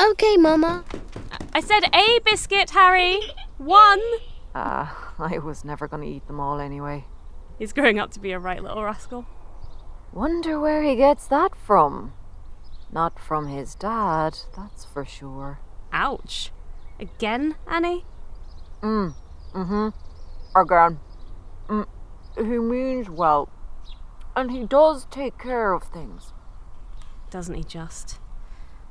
Okay, 0.00 0.36
Mama. 0.36 0.84
I 1.52 1.60
said 1.60 1.84
a 1.94 2.18
biscuit, 2.24 2.70
Harry! 2.70 3.20
One! 3.58 4.02
Ah, 4.54 5.14
I 5.18 5.38
was 5.38 5.64
never 5.64 5.86
going 5.86 6.02
to 6.02 6.08
eat 6.08 6.26
them 6.26 6.40
all 6.40 6.58
anyway. 6.58 7.04
He's 7.58 7.72
growing 7.72 8.00
up 8.00 8.10
to 8.12 8.20
be 8.20 8.32
a 8.32 8.38
right 8.38 8.62
little 8.62 8.82
rascal. 8.82 9.24
Wonder 10.12 10.58
where 10.58 10.82
he 10.82 10.96
gets 10.96 11.26
that 11.28 11.54
from. 11.54 12.12
Not 12.92 13.20
from 13.20 13.46
his 13.46 13.74
dad, 13.76 14.38
that's 14.56 14.84
for 14.84 15.04
sure. 15.04 15.60
Ouch. 15.92 16.50
Again, 16.98 17.54
Annie? 17.68 18.04
Mm, 18.82 19.14
mm-hmm. 19.52 19.88
Again. 20.58 21.00
Mm, 21.68 21.86
he 22.36 22.58
means 22.58 23.08
well. 23.08 23.48
And 24.34 24.50
he 24.50 24.64
does 24.64 25.06
take 25.10 25.38
care 25.38 25.72
of 25.72 25.84
things. 25.84 26.32
Doesn't 27.30 27.54
he 27.54 27.62
just? 27.62 28.18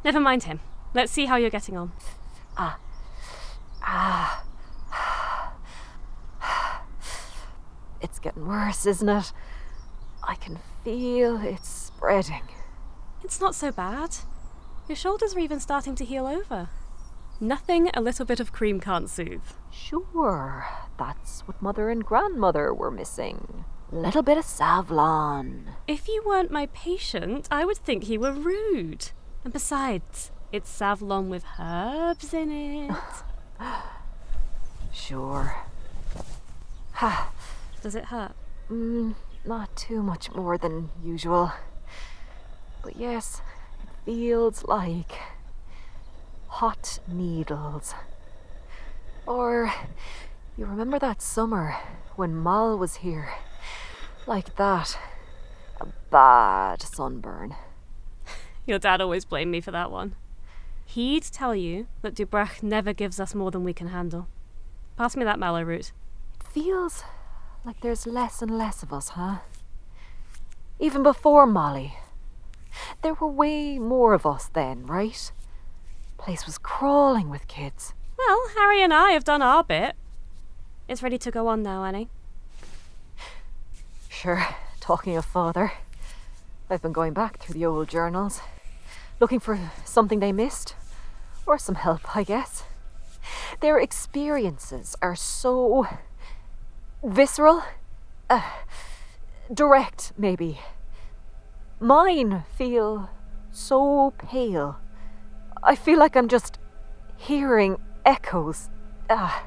Never 0.03 0.19
mind 0.19 0.43
him. 0.43 0.61
Let's 0.93 1.11
see 1.11 1.25
how 1.25 1.37
you're 1.37 1.49
getting 1.49 1.77
on. 1.77 1.91
Ah. 2.57 2.79
Ah. 3.81 4.43
It's 8.01 8.19
getting 8.19 8.45
worse, 8.45 8.85
isn't 8.85 9.09
it? 9.09 9.31
I 10.21 10.35
can 10.35 10.59
feel 10.83 11.41
it 11.41 11.65
spreading. 11.65 12.43
It's 13.23 13.39
not 13.39 13.55
so 13.55 13.71
bad. 13.71 14.17
Your 14.87 14.95
shoulders 14.97 15.35
are 15.35 15.39
even 15.39 15.59
starting 15.59 15.95
to 15.95 16.05
heal 16.05 16.27
over. 16.27 16.69
Nothing 17.39 17.89
a 17.93 18.01
little 18.01 18.25
bit 18.25 18.39
of 18.39 18.51
cream 18.51 18.79
can't 18.79 19.09
soothe. 19.09 19.41
Sure, 19.71 20.67
that's 20.97 21.41
what 21.47 21.61
mother 21.61 21.89
and 21.89 22.05
grandmother 22.05 22.73
were 22.73 22.91
missing. 22.91 23.65
Little 23.91 24.21
bit 24.21 24.37
of 24.37 24.45
Savlon. 24.45 25.69
If 25.87 26.07
you 26.07 26.21
weren't 26.25 26.51
my 26.51 26.67
patient, 26.67 27.47
I 27.49 27.63
would 27.63 27.77
think 27.77 28.09
you 28.09 28.19
were 28.19 28.31
rude. 28.33 29.11
And 29.43 29.53
besides, 29.53 30.31
it's 30.53 30.69
Savlon 30.69 31.29
with 31.29 31.43
herbs 31.59 32.33
in 32.33 32.51
it. 32.51 32.95
Sure. 34.93 35.55
Ha. 36.93 37.31
Does 37.81 37.95
it 37.95 38.05
hurt? 38.05 38.33
Mm, 38.69 39.15
not 39.43 39.75
too 39.75 40.03
much 40.03 40.31
more 40.31 40.55
than 40.55 40.91
usual. 41.03 41.51
But 42.83 42.95
yes, 42.95 43.41
it 43.81 43.89
feels 44.05 44.63
like 44.65 45.13
hot 46.47 46.99
needles. 47.07 47.95
Or 49.25 49.73
you 50.55 50.67
remember 50.67 50.99
that 50.99 51.23
summer 51.23 51.75
when 52.15 52.41
Mal 52.41 52.77
was 52.77 52.97
here? 52.97 53.29
Like 54.27 54.55
that. 54.57 54.95
A 55.81 55.87
bad 56.11 56.83
sunburn. 56.83 57.55
Your 58.67 58.77
dad 58.77 59.01
always 59.01 59.25
blamed 59.25 59.49
me 59.49 59.59
for 59.59 59.71
that 59.71 59.89
one. 59.89 60.15
He'd 60.85 61.23
tell 61.23 61.55
you 61.55 61.87
that 62.01 62.15
Dubrach 62.15 62.61
never 62.61 62.93
gives 62.93 63.19
us 63.19 63.33
more 63.33 63.51
than 63.51 63.63
we 63.63 63.73
can 63.73 63.87
handle. 63.87 64.27
Pass 64.97 65.15
me 65.15 65.23
that 65.23 65.39
mallow 65.39 65.63
root. 65.63 65.91
It 66.39 66.47
feels 66.47 67.03
like 67.65 67.81
there's 67.81 68.05
less 68.05 68.41
and 68.41 68.57
less 68.57 68.83
of 68.83 68.93
us, 68.93 69.09
huh? 69.09 69.37
Even 70.79 71.01
before 71.01 71.47
Molly. 71.47 71.95
There 73.01 73.13
were 73.13 73.27
way 73.27 73.79
more 73.79 74.13
of 74.13 74.25
us 74.25 74.49
then, 74.53 74.85
right? 74.85 75.31
Place 76.17 76.45
was 76.45 76.57
crawling 76.57 77.29
with 77.29 77.47
kids. 77.47 77.93
Well, 78.17 78.39
Harry 78.55 78.81
and 78.81 78.93
I 78.93 79.11
have 79.11 79.23
done 79.23 79.41
our 79.41 79.63
bit. 79.63 79.95
It's 80.87 81.01
ready 81.03 81.17
to 81.17 81.31
go 81.31 81.47
on 81.47 81.63
now, 81.63 81.83
Annie. 81.85 82.09
Sure, 84.09 84.45
talking 84.79 85.17
of 85.17 85.25
father. 85.25 85.73
I've 86.69 86.81
been 86.81 86.93
going 86.93 87.13
back 87.13 87.39
through 87.39 87.53
the 87.53 87.65
old 87.65 87.87
journals, 87.89 88.41
looking 89.19 89.39
for 89.39 89.71
something 89.85 90.19
they 90.19 90.31
missed, 90.31 90.75
or 91.45 91.57
some 91.57 91.75
help, 91.75 92.15
I 92.15 92.23
guess. 92.23 92.63
Their 93.59 93.79
experiences 93.79 94.95
are 95.01 95.15
so 95.15 95.87
visceral, 97.03 97.63
uh, 98.29 98.41
direct, 99.53 100.13
maybe. 100.17 100.59
Mine 101.79 102.43
feel 102.57 103.09
so 103.51 104.13
pale. 104.17 104.77
I 105.61 105.75
feel 105.75 105.99
like 105.99 106.15
I'm 106.15 106.27
just 106.27 106.59
hearing 107.17 107.77
echoes. 108.05 108.69
Uh, 109.09 109.39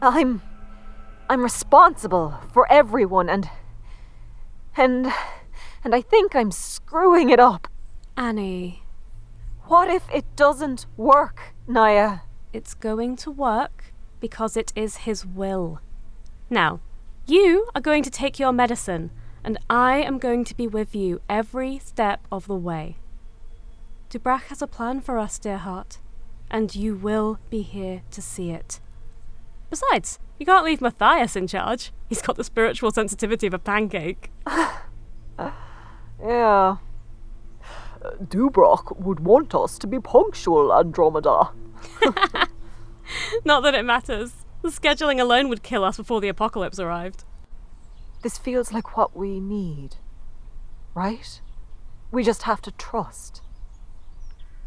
I'm. 0.00 0.42
I'm 1.28 1.42
responsible 1.42 2.34
for 2.52 2.70
everyone 2.70 3.28
and. 3.28 3.48
And. 4.76 5.12
And 5.84 5.96
I 5.96 6.00
think 6.00 6.36
I'm 6.36 6.52
screwing 6.52 7.30
it 7.30 7.40
up. 7.40 7.66
Annie. 8.16 8.82
What 9.64 9.88
if 9.88 10.04
it 10.12 10.24
doesn't 10.36 10.86
work, 10.96 11.54
Naya? 11.66 12.20
It's 12.52 12.74
going 12.74 13.16
to 13.16 13.30
work 13.30 13.92
because 14.20 14.56
it 14.56 14.72
is 14.76 14.98
his 14.98 15.24
will. 15.24 15.80
Now, 16.50 16.80
you 17.26 17.68
are 17.74 17.80
going 17.80 18.02
to 18.02 18.10
take 18.10 18.38
your 18.38 18.52
medicine, 18.52 19.10
and 19.42 19.58
I 19.70 19.98
am 19.98 20.18
going 20.18 20.44
to 20.44 20.56
be 20.56 20.66
with 20.66 20.94
you 20.94 21.20
every 21.28 21.78
step 21.78 22.26
of 22.30 22.46
the 22.46 22.54
way. 22.54 22.98
Dubrach 24.10 24.42
has 24.44 24.60
a 24.60 24.66
plan 24.66 25.00
for 25.00 25.18
us, 25.18 25.38
dear 25.38 25.58
heart, 25.58 25.98
and 26.50 26.74
you 26.74 26.94
will 26.94 27.38
be 27.48 27.62
here 27.62 28.02
to 28.10 28.20
see 28.20 28.50
it. 28.50 28.80
Besides, 29.70 30.18
you 30.38 30.44
can't 30.44 30.66
leave 30.66 30.82
Mathias 30.82 31.34
in 31.34 31.46
charge. 31.46 31.92
He's 32.08 32.20
got 32.20 32.36
the 32.36 32.44
spiritual 32.44 32.90
sensitivity 32.90 33.46
of 33.46 33.54
a 33.54 33.58
pancake. 33.58 34.30
Yeah. 36.24 36.76
Dubrach 38.22 38.98
would 38.98 39.20
want 39.20 39.54
us 39.54 39.78
to 39.78 39.86
be 39.86 40.00
punctual, 40.00 40.72
Andromeda. 40.72 41.50
Not 43.44 43.62
that 43.62 43.74
it 43.74 43.84
matters. 43.84 44.32
The 44.62 44.68
scheduling 44.68 45.20
alone 45.20 45.48
would 45.48 45.62
kill 45.62 45.84
us 45.84 45.96
before 45.96 46.20
the 46.20 46.28
apocalypse 46.28 46.78
arrived. 46.78 47.24
This 48.22 48.38
feels 48.38 48.72
like 48.72 48.96
what 48.96 49.16
we 49.16 49.40
need, 49.40 49.96
right? 50.94 51.40
We 52.12 52.22
just 52.22 52.44
have 52.44 52.62
to 52.62 52.70
trust. 52.72 53.42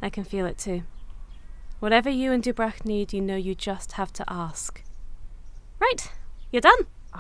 I 0.01 0.10
can 0.10 0.25
feel 0.25 0.46
it 0.46 0.58
too. 0.58 0.84
Whatever 1.80 2.10
you 2.10 2.32
and 2.32 2.44
Dubrach 2.44 2.86
need, 2.86 3.13
you 3.13 3.22
know 3.22 3.36
you 3.36 3.56
just 3.56 3.94
have 3.94 4.12
to 4.13 4.25
ask. 4.27 4.84
Right, 5.80 6.12
you're 6.51 6.62
done. 6.62 6.88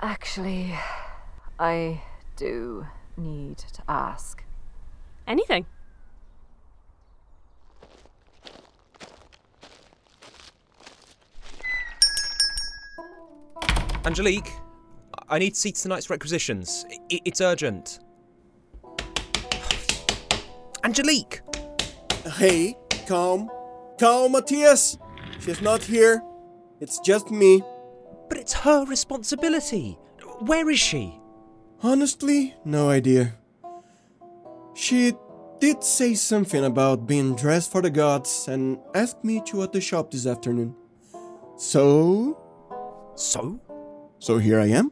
Actually, 0.00 0.74
I 1.58 2.02
do 2.36 2.86
need 3.16 3.58
to 3.58 3.82
ask. 3.88 4.44
Anything. 5.26 5.66
Angelique, 14.06 14.52
I 15.30 15.38
need 15.38 15.54
to 15.54 15.60
see 15.60 15.72
tonight's 15.72 16.10
requisitions. 16.10 16.84
I- 17.10 17.20
it's 17.24 17.40
urgent. 17.40 18.00
Angelique! 20.84 21.40
Hey, 22.36 22.76
calm. 23.06 23.50
Calm, 23.98 24.32
Mathias. 24.32 24.98
She's 25.40 25.62
not 25.62 25.82
here. 25.82 26.22
It's 26.80 26.98
just 27.00 27.30
me. 27.30 27.62
But 28.28 28.38
it's 28.38 28.52
her 28.52 28.84
responsibility. 28.84 29.98
Where 30.40 30.68
is 30.68 30.78
she? 30.78 31.18
Honestly, 31.82 32.54
no 32.64 32.90
idea. 32.90 33.36
She 34.74 35.14
did 35.60 35.82
say 35.82 36.14
something 36.14 36.64
about 36.64 37.06
being 37.06 37.34
dressed 37.36 37.70
for 37.70 37.80
the 37.80 37.90
gods 37.90 38.48
and 38.48 38.78
asked 38.94 39.24
me 39.24 39.40
to 39.46 39.62
at 39.62 39.72
the 39.72 39.80
shop 39.80 40.10
this 40.10 40.26
afternoon. 40.26 40.74
So. 41.56 42.38
So? 43.14 43.60
So 44.18 44.38
here 44.38 44.58
I 44.58 44.66
am. 44.66 44.90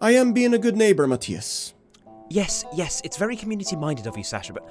I 0.00 0.12
am 0.12 0.32
being 0.32 0.54
a 0.54 0.58
good 0.58 0.76
neighbor, 0.76 1.06
Mathias. 1.06 1.74
Yes, 2.28 2.64
yes, 2.74 3.00
it's 3.04 3.16
very 3.16 3.36
community 3.36 3.76
minded 3.76 4.06
of 4.06 4.16
you, 4.16 4.24
Sacha, 4.24 4.52
but 4.52 4.68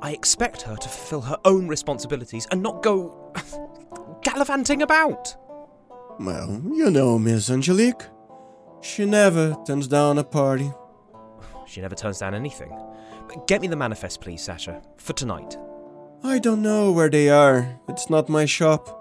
I 0.00 0.12
expect 0.12 0.62
her 0.62 0.76
to 0.76 0.88
fulfill 0.88 1.20
her 1.20 1.38
own 1.44 1.68
responsibilities 1.68 2.46
and 2.50 2.62
not 2.62 2.82
go 2.82 3.32
gallivanting 4.22 4.82
about. 4.82 5.36
Well, 6.18 6.62
you 6.72 6.90
know 6.90 7.18
Miss 7.18 7.50
Angelique. 7.50 8.02
She 8.80 9.04
never 9.04 9.56
turns 9.66 9.88
down 9.88 10.18
a 10.18 10.24
party. 10.24 10.70
She 11.66 11.80
never 11.80 11.94
turns 11.94 12.18
down 12.18 12.34
anything. 12.34 12.72
Get 13.46 13.60
me 13.60 13.68
the 13.68 13.76
manifest, 13.76 14.20
please, 14.20 14.42
Sacha, 14.42 14.82
for 14.96 15.12
tonight. 15.12 15.56
I 16.22 16.38
don't 16.38 16.62
know 16.62 16.92
where 16.92 17.10
they 17.10 17.28
are. 17.28 17.80
It's 17.88 18.08
not 18.08 18.28
my 18.28 18.44
shop. 18.44 18.98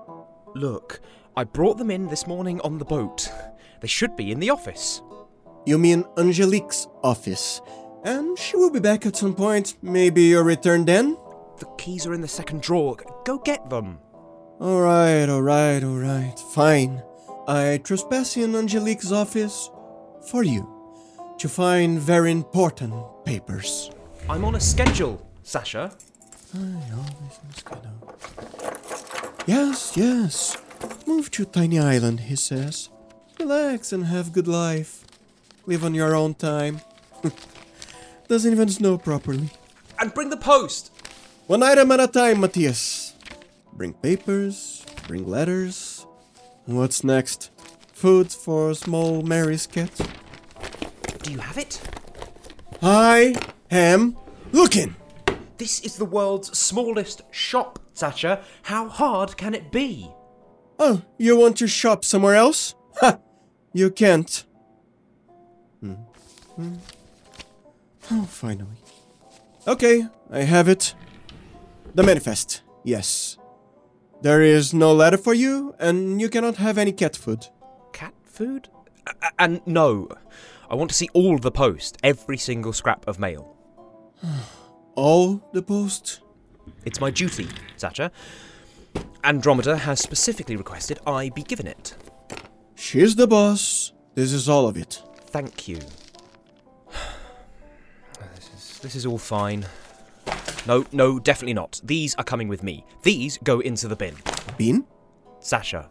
Look, 0.55 0.99
I 1.35 1.43
brought 1.43 1.77
them 1.77 1.91
in 1.91 2.07
this 2.07 2.27
morning 2.27 2.59
on 2.61 2.77
the 2.77 2.85
boat. 2.85 3.29
They 3.81 3.87
should 3.87 4.15
be 4.15 4.31
in 4.31 4.39
the 4.39 4.49
office. 4.49 5.01
You 5.65 5.77
mean 5.77 6.05
Angelique's 6.17 6.87
office. 7.03 7.61
And 8.03 8.37
she 8.39 8.57
will 8.57 8.71
be 8.71 8.79
back 8.79 9.05
at 9.05 9.15
some 9.15 9.35
point. 9.35 9.75
Maybe 9.81 10.23
you'll 10.23 10.43
return 10.43 10.85
then? 10.85 11.17
The 11.59 11.67
keys 11.77 12.07
are 12.07 12.13
in 12.13 12.21
the 12.21 12.27
second 12.27 12.61
drawer. 12.61 12.97
Go 13.25 13.37
get 13.37 13.69
them. 13.69 13.99
Alright, 14.59 15.29
alright, 15.29 15.83
alright. 15.83 16.39
Fine. 16.39 17.03
I 17.47 17.79
trespass 17.83 18.37
in 18.37 18.55
Angelique's 18.55 19.11
office 19.11 19.69
for 20.29 20.43
you 20.43 20.67
to 21.37 21.49
find 21.49 21.99
very 21.99 22.31
important 22.31 22.93
papers. 23.25 23.91
I'm 24.29 24.45
on 24.45 24.55
a 24.55 24.59
schedule, 24.59 25.25
Sacha. 25.43 25.91
I 26.53 26.57
always 26.57 27.39
on 27.43 27.53
schedule. 27.53 28.17
Yes, 29.45 29.97
yes. 29.97 30.57
Move 31.05 31.31
to 31.31 31.45
Tiny 31.45 31.79
Island, 31.79 32.21
he 32.21 32.35
says. 32.35 32.89
Relax 33.39 33.91
and 33.91 34.05
have 34.05 34.33
good 34.33 34.47
life. 34.47 35.03
Live 35.65 35.83
on 35.83 35.93
your 35.93 36.15
own 36.15 36.33
time. 36.35 36.81
Doesn't 38.27 38.51
even 38.51 38.69
snow 38.69 38.97
properly. 38.97 39.49
And 39.99 40.13
bring 40.13 40.29
the 40.29 40.37
post! 40.37 40.91
One 41.47 41.63
item 41.63 41.91
at 41.91 41.99
a 41.99 42.07
time, 42.07 42.39
Mathias. 42.39 43.13
Bring 43.73 43.93
papers, 43.93 44.85
bring 45.07 45.27
letters. 45.27 46.05
What's 46.65 47.03
next? 47.03 47.49
Food 47.93 48.31
for 48.31 48.73
small 48.73 49.21
Mary's 49.21 49.67
cat? 49.67 49.91
Do 51.23 51.31
you 51.31 51.39
have 51.39 51.57
it? 51.57 51.81
I 52.81 53.35
am 53.71 54.17
looking. 54.51 54.95
This 55.57 55.79
is 55.81 55.95
the 55.95 56.05
world's 56.05 56.57
smallest 56.57 57.21
shop, 57.31 57.79
Sacha. 57.93 58.43
How 58.63 58.87
hard 58.87 59.37
can 59.37 59.53
it 59.53 59.71
be? 59.71 60.09
Oh, 60.79 61.01
you 61.17 61.37
want 61.37 61.57
to 61.57 61.67
shop 61.67 62.03
somewhere 62.03 62.35
else? 62.35 62.75
Ha! 62.99 63.19
You 63.73 63.89
can't. 63.91 64.43
Hmm. 65.79 65.93
Hmm. 66.55 66.75
Oh, 68.11 68.23
finally. 68.23 68.77
Okay, 69.67 70.07
I 70.31 70.39
have 70.41 70.67
it. 70.67 70.95
The 71.93 72.03
manifest, 72.03 72.63
yes. 72.83 73.37
There 74.21 74.41
is 74.41 74.73
no 74.73 74.93
letter 74.93 75.17
for 75.17 75.33
you, 75.33 75.75
and 75.79 76.19
you 76.19 76.29
cannot 76.29 76.57
have 76.57 76.77
any 76.77 76.91
cat 76.91 77.15
food. 77.15 77.47
Cat 77.93 78.13
food? 78.25 78.69
A- 79.07 79.31
and 79.39 79.61
no, 79.65 80.07
I 80.69 80.75
want 80.75 80.89
to 80.89 80.95
see 80.95 81.09
all 81.13 81.37
the 81.37 81.51
post, 81.51 81.97
every 82.03 82.37
single 82.37 82.73
scrap 82.73 83.07
of 83.07 83.19
mail. 83.19 83.50
All 84.95 85.41
the 85.53 85.61
post? 85.61 86.21
It's 86.85 86.99
my 86.99 87.09
duty, 87.11 87.47
Sacha. 87.77 88.11
Andromeda 89.23 89.77
has 89.77 89.99
specifically 89.99 90.55
requested 90.55 90.99
I 91.05 91.29
be 91.29 91.43
given 91.43 91.67
it. 91.67 91.95
She's 92.75 93.15
the 93.15 93.27
boss. 93.27 93.93
This 94.15 94.33
is 94.33 94.49
all 94.49 94.67
of 94.67 94.77
it. 94.77 95.01
Thank 95.27 95.67
you. 95.67 95.79
This 98.35 98.49
is, 98.55 98.79
this 98.79 98.95
is 98.95 99.05
all 99.05 99.17
fine. 99.17 99.65
No, 100.67 100.85
no, 100.91 101.19
definitely 101.19 101.53
not. 101.53 101.79
These 101.83 102.15
are 102.15 102.23
coming 102.23 102.47
with 102.47 102.63
me. 102.63 102.85
These 103.03 103.37
go 103.43 103.59
into 103.59 103.87
the 103.87 103.95
bin. 103.95 104.15
Bin? 104.57 104.85
Sacha, 105.39 105.89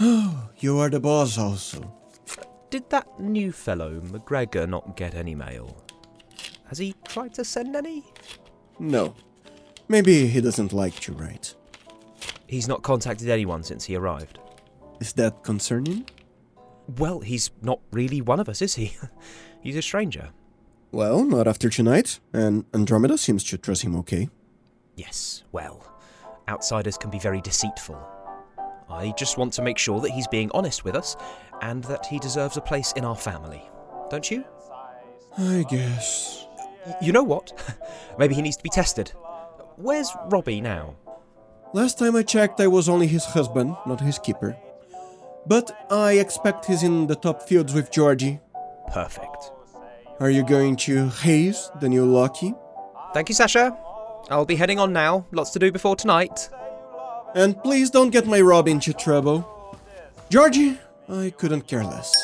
Oh, 0.00 0.48
you 0.58 0.78
are 0.78 0.88
the 0.88 0.98
boss 1.00 1.38
also. 1.38 1.94
did 2.70 2.88
that 2.90 3.20
new 3.20 3.52
fellow, 3.52 4.00
MacGregor, 4.10 4.66
not 4.66 4.96
get 4.96 5.14
any 5.14 5.34
mail? 5.34 5.76
Has 6.70 6.78
he 6.78 6.94
tried 7.08 7.34
to 7.34 7.44
send 7.44 7.74
any? 7.74 8.04
No. 8.78 9.12
Maybe 9.88 10.28
he 10.28 10.40
doesn't 10.40 10.72
like 10.72 10.94
to 11.00 11.12
write. 11.12 11.56
He's 12.46 12.68
not 12.68 12.82
contacted 12.82 13.28
anyone 13.28 13.64
since 13.64 13.84
he 13.84 13.96
arrived. 13.96 14.38
Is 15.00 15.12
that 15.14 15.42
concerning? 15.42 16.08
Well, 16.96 17.18
he's 17.18 17.50
not 17.60 17.80
really 17.90 18.20
one 18.20 18.38
of 18.38 18.48
us, 18.48 18.62
is 18.62 18.76
he? 18.76 18.96
he's 19.60 19.76
a 19.76 19.82
stranger. 19.82 20.28
Well, 20.92 21.24
not 21.24 21.48
after 21.48 21.70
tonight, 21.70 22.20
and 22.32 22.64
Andromeda 22.72 23.18
seems 23.18 23.42
to 23.44 23.58
trust 23.58 23.82
him 23.82 23.96
okay. 23.96 24.28
Yes, 24.94 25.42
well, 25.50 25.84
outsiders 26.48 26.96
can 26.96 27.10
be 27.10 27.18
very 27.18 27.40
deceitful. 27.40 28.00
I 28.88 29.12
just 29.18 29.38
want 29.38 29.52
to 29.54 29.62
make 29.62 29.78
sure 29.78 30.00
that 30.00 30.10
he's 30.10 30.28
being 30.28 30.52
honest 30.54 30.84
with 30.84 30.94
us 30.94 31.16
and 31.62 31.82
that 31.84 32.06
he 32.06 32.20
deserves 32.20 32.56
a 32.56 32.60
place 32.60 32.92
in 32.92 33.04
our 33.04 33.16
family. 33.16 33.68
Don't 34.08 34.30
you? 34.30 34.44
I 35.36 35.64
guess. 35.68 36.46
You 37.00 37.12
know 37.12 37.22
what? 37.22 37.52
Maybe 38.18 38.34
he 38.34 38.42
needs 38.42 38.56
to 38.56 38.62
be 38.62 38.70
tested. 38.70 39.12
Where's 39.76 40.10
Robbie 40.26 40.60
now? 40.60 40.96
Last 41.72 41.98
time 41.98 42.16
I 42.16 42.22
checked, 42.22 42.60
I 42.60 42.66
was 42.66 42.88
only 42.88 43.06
his 43.06 43.24
husband, 43.24 43.76
not 43.86 44.00
his 44.00 44.18
keeper. 44.18 44.56
But 45.46 45.86
I 45.90 46.12
expect 46.12 46.66
he's 46.66 46.82
in 46.82 47.06
the 47.06 47.14
top 47.14 47.42
fields 47.42 47.72
with 47.72 47.90
Georgie. 47.90 48.40
Perfect. 48.92 49.52
Are 50.18 50.30
you 50.30 50.44
going 50.44 50.76
to 50.76 51.08
haze 51.08 51.70
the 51.80 51.88
new 51.88 52.04
Lockie? 52.04 52.54
Thank 53.14 53.28
you, 53.28 53.34
Sacha. 53.34 53.76
I'll 54.30 54.44
be 54.44 54.56
heading 54.56 54.78
on 54.78 54.92
now. 54.92 55.26
Lots 55.32 55.50
to 55.50 55.58
do 55.58 55.72
before 55.72 55.96
tonight. 55.96 56.50
And 57.34 57.60
please 57.62 57.90
don't 57.90 58.10
get 58.10 58.26
my 58.26 58.40
Rob 58.40 58.68
into 58.68 58.92
trouble. 58.92 59.78
Georgie, 60.28 60.78
I 61.08 61.32
couldn't 61.36 61.66
care 61.66 61.84
less. 61.84 62.14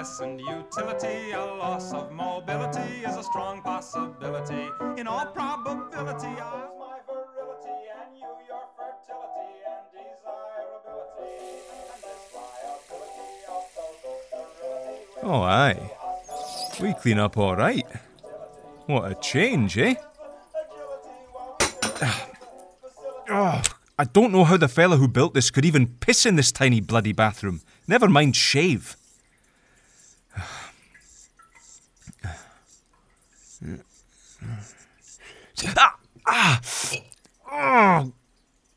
Lessened 0.00 0.40
utility, 0.40 1.32
a 1.32 1.44
loss 1.44 1.92
of 1.92 2.10
mobility 2.10 3.04
is 3.04 3.18
a 3.18 3.22
strong 3.22 3.60
possibility. 3.60 4.66
In 4.96 5.06
all 5.06 5.26
probability, 5.26 6.26
I 6.26 6.68
my 6.78 7.00
virility 7.06 7.76
and 8.00 8.16
you 8.16 8.32
your 8.48 8.64
fertility 8.78 9.60
and 9.70 9.84
desirability. 9.92 11.36
And 11.92 12.00
this 12.02 12.32
liability 12.34 13.44
of 13.52 13.62
social. 13.76 15.30
Oh, 15.30 15.42
aye. 15.42 15.90
We 16.80 16.94
clean 16.94 17.18
up 17.18 17.36
all 17.36 17.56
right. 17.56 17.86
What 18.86 19.12
a 19.12 19.14
change, 19.16 19.76
eh? 19.76 19.96
Oh, 23.28 23.62
I 23.98 24.04
don't 24.04 24.32
know 24.32 24.44
how 24.44 24.56
the 24.56 24.66
fella 24.66 24.96
who 24.96 25.08
built 25.08 25.34
this 25.34 25.50
could 25.50 25.66
even 25.66 25.86
piss 25.86 26.24
in 26.24 26.36
this 26.36 26.50
tiny 26.50 26.80
bloody 26.80 27.12
bathroom. 27.12 27.60
Never 27.86 28.08
mind 28.08 28.34
shave. 28.34 28.96
Ah! 35.76 35.98
Ah! 36.26 36.60
Oh! 37.50 38.12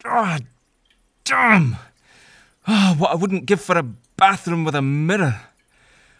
Ah! 0.06 0.39
Damn! 1.24 1.78
Ah, 2.67 2.96
what 2.98 3.12
I 3.12 3.15
wouldn't 3.15 3.46
give 3.46 3.62
for 3.62 3.78
a 3.78 3.84
bathroom 3.84 4.65
with 4.65 4.76
a 4.76 4.82
mirror. 4.82 5.41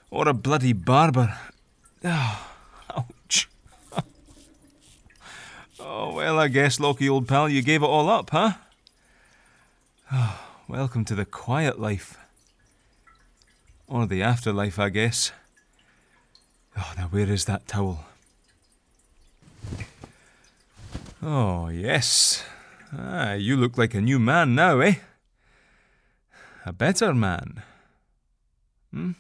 Or 0.10 0.28
a 0.28 0.34
bloody 0.34 0.74
barber. 0.74 1.38
Oh, 2.04 2.48
ouch. 2.96 3.50
Oh, 5.80 6.14
well, 6.14 6.40
I 6.40 6.48
guess, 6.48 6.80
Lockie, 6.80 7.10
old 7.10 7.28
pal, 7.28 7.50
you 7.50 7.62
gave 7.62 7.84
it 7.84 7.88
all 7.88 8.10
up, 8.10 8.30
huh? 8.30 8.54
Oh, 10.12 10.40
welcome 10.68 11.04
to 11.06 11.16
the 11.16 11.26
quiet 11.26 11.80
life. 11.80 12.18
Or 13.88 14.06
the 14.06 14.22
afterlife, 14.22 14.80
I 14.80 14.90
guess. 14.90 15.32
Oh, 16.78 16.94
now 16.98 17.08
where 17.08 17.30
is 17.30 17.46
that 17.46 17.68
towel? 17.68 18.06
Oh, 21.26 21.70
yes. 21.70 22.44
Ah, 22.92 23.32
you 23.34 23.56
look 23.56 23.78
like 23.78 23.94
a 23.94 24.02
new 24.02 24.20
man 24.20 24.56
now, 24.56 24.82
eh? 24.82 24.96
A 26.66 26.74
better 26.74 27.14
man. 27.14 27.64
Hmm? 28.92 29.12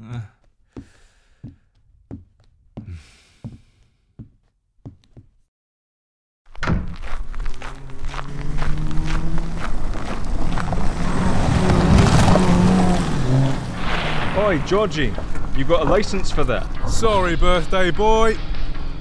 Uh. 0.00 0.20
Oi, 14.38 14.58
Georgie, 14.66 15.12
you 15.56 15.64
got 15.64 15.84
a 15.84 15.90
license 15.90 16.30
for 16.30 16.44
that? 16.44 16.88
Sorry, 16.88 17.34
birthday 17.34 17.90
boy. 17.90 18.36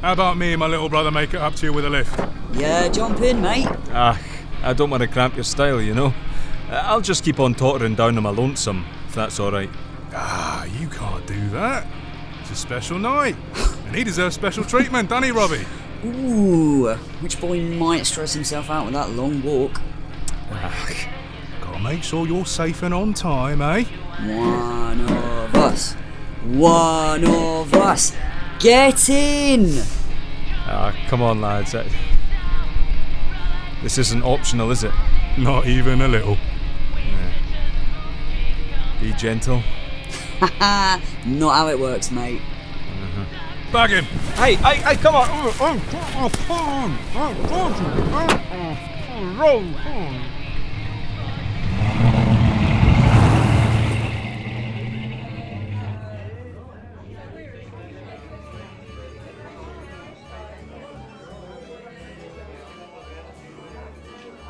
How 0.01 0.13
about 0.13 0.35
me 0.35 0.53
and 0.53 0.59
my 0.59 0.65
little 0.65 0.89
brother 0.89 1.11
make 1.11 1.35
it 1.35 1.41
up 1.41 1.53
to 1.57 1.67
you 1.67 1.73
with 1.73 1.85
a 1.85 1.89
lift? 1.89 2.19
Yeah, 2.53 2.87
jump 2.87 3.21
in, 3.21 3.39
mate. 3.39 3.67
Ah, 3.91 4.19
I 4.63 4.73
don't 4.73 4.89
want 4.89 5.01
to 5.01 5.07
cramp 5.07 5.35
your 5.35 5.43
style, 5.43 5.79
you 5.79 5.93
know. 5.93 6.13
Uh, 6.71 6.81
I'll 6.85 7.01
just 7.01 7.23
keep 7.23 7.39
on 7.39 7.53
tottering 7.53 7.93
down 7.93 8.17
on 8.17 8.23
my 8.23 8.31
lonesome, 8.31 8.83
if 9.07 9.13
that's 9.13 9.39
alright. 9.39 9.69
Ah, 10.13 10.65
you 10.65 10.87
can't 10.87 11.25
do 11.27 11.49
that. 11.49 11.85
It's 12.41 12.49
a 12.49 12.55
special 12.55 12.97
night. 12.97 13.35
and 13.85 13.95
he 13.95 14.03
deserves 14.03 14.33
special 14.33 14.63
treatment, 14.63 15.09
doesn't 15.09 15.23
he, 15.23 15.31
Robbie? 15.31 15.65
Ooh, 16.03 16.95
which 17.19 17.39
boy 17.39 17.61
might 17.61 18.07
stress 18.07 18.33
himself 18.33 18.71
out 18.71 18.85
with 18.85 18.95
that 18.95 19.11
long 19.11 19.43
walk? 19.43 19.79
Gotta 21.61 21.79
make 21.79 22.01
sure 22.01 22.25
you're 22.25 22.47
safe 22.47 22.81
and 22.81 22.91
on 22.93 23.13
time, 23.13 23.61
eh? 23.61 23.83
One 24.19 25.01
of 25.01 25.55
us. 25.55 25.93
One 26.43 27.23
of 27.23 27.73
us. 27.75 28.15
Get 28.61 29.09
in! 29.09 29.81
Ah, 30.67 30.93
come 31.07 31.21
on, 31.23 31.41
lads. 31.41 31.73
Uh, 31.73 31.87
This 33.81 33.97
isn't 33.97 34.23
optional, 34.23 34.69
is 34.69 34.83
it? 34.83 34.93
Not 35.37 35.65
even 35.65 36.01
a 36.01 36.07
little. 36.07 36.37
Be 38.99 39.13
gentle. 39.13 39.63
Haha, 40.39 41.01
not 41.25 41.55
how 41.55 41.67
it 41.69 41.79
works, 41.79 42.11
mate. 42.11 42.41
Bag 43.71 43.89
him! 43.89 44.05
Hey, 44.35 44.55
hey, 44.55 44.75
hey, 44.75 44.95
come 44.97 45.15
on! 45.15 45.79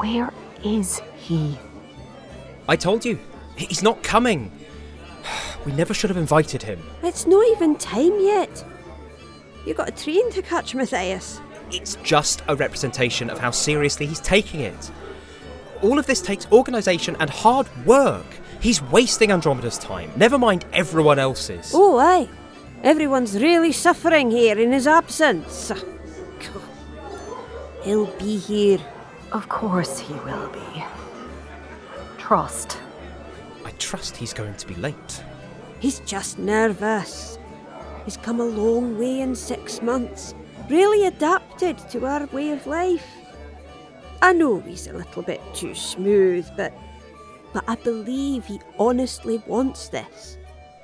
Where 0.02 0.34
is 0.66 1.00
he? 1.16 1.56
I 2.68 2.76
told 2.76 3.06
you, 3.06 3.20
he's 3.56 3.84
not 3.84 4.02
coming. 4.02 4.52
We 5.64 5.74
never 5.74 5.94
should 5.94 6.10
have 6.10 6.18
invited 6.18 6.64
him. 6.64 6.82
It's 7.04 7.28
not 7.28 7.46
even 7.50 7.76
time 7.76 8.20
yet. 8.20 8.66
You've 9.64 9.78
got 9.78 9.90
a 9.90 9.92
train 9.92 10.32
to 10.32 10.42
catch, 10.42 10.74
Mathias. 10.74 11.40
It's 11.70 11.98
just 11.98 12.42
a 12.48 12.56
representation 12.56 13.30
of 13.30 13.38
how 13.38 13.52
seriously 13.52 14.08
he's 14.08 14.20
taking 14.20 14.62
it. 14.62 14.92
All 15.84 16.00
of 16.00 16.08
this 16.08 16.20
takes 16.20 16.52
organisation 16.52 17.16
and 17.20 17.30
hard 17.30 17.68
work. 17.86 18.26
He's 18.60 18.82
wasting 18.82 19.32
Andromeda's 19.32 19.78
time, 19.78 20.12
never 20.16 20.40
mind 20.40 20.66
everyone 20.74 21.20
else's. 21.20 21.74
Oh, 21.76 22.00
aye. 22.00 22.28
Everyone's 22.82 23.40
really 23.40 23.72
suffering 23.72 24.32
here 24.32 24.58
in 24.58 24.72
his 24.72 24.88
absence. 24.88 25.72
He'll 27.84 28.08
be 28.18 28.38
here. 28.38 28.80
Of 29.32 29.48
course 29.48 30.00
he 30.00 30.14
will 30.14 30.50
be. 30.50 30.84
Trust. 32.18 32.78
I 33.64 33.72
trust 33.72 34.18
he's 34.18 34.34
going 34.34 34.56
to 34.56 34.68
be 34.68 34.76
late. 34.76 35.24
He's 35.80 36.00
just 36.02 36.38
nervous. 36.38 37.38
He's 38.06 38.18
come 38.18 38.40
a 38.40 38.46
long 38.46 38.98
way 38.98 39.22
in 39.22 39.36
six 39.36 39.82
months, 39.82 40.34
really 40.70 41.08
adapted 41.08 41.78
to 41.90 42.06
our 42.06 42.26
way 42.28 42.52
of 42.52 42.68
life. 42.68 43.08
I 44.22 44.34
know 44.34 44.60
he's 44.60 44.88
a 44.88 44.94
little 44.94 45.24
bit 45.24 45.42
too 45.54 45.74
smooth, 45.76 46.48
but 46.56 46.74
but 47.54 47.64
I 47.68 47.76
believe 47.76 48.46
he 48.46 48.60
honestly 48.80 49.42
wants 49.46 49.90
this. 49.90 50.38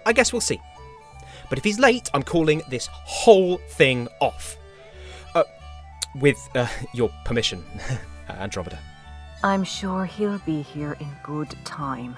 I 0.05 0.13
guess 0.13 0.33
we'll 0.33 0.41
see. 0.41 0.60
But 1.49 1.57
if 1.57 1.63
he's 1.63 1.79
late, 1.79 2.10
I'm 2.13 2.23
calling 2.23 2.62
this 2.69 2.89
whole 2.91 3.57
thing 3.69 4.07
off. 4.19 4.57
Uh, 5.33 5.43
with 6.15 6.38
uh, 6.55 6.67
your 6.93 7.10
permission, 7.23 7.63
Andromeda. 8.33 8.79
I'm 9.43 9.63
sure 9.63 10.05
he'll 10.05 10.39
be 10.39 10.61
here 10.61 10.97
in 10.99 11.07
good 11.23 11.53
time. 11.63 12.15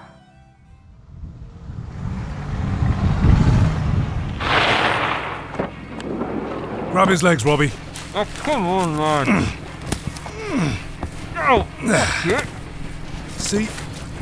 Grab 6.92 7.08
his 7.08 7.22
legs, 7.22 7.44
Robbie. 7.44 7.70
Oh, 8.14 8.26
come 8.38 8.66
on, 8.66 8.96
man. 8.96 9.26
oh, 11.36 11.66
shit. 12.24 12.44
See, 13.40 13.68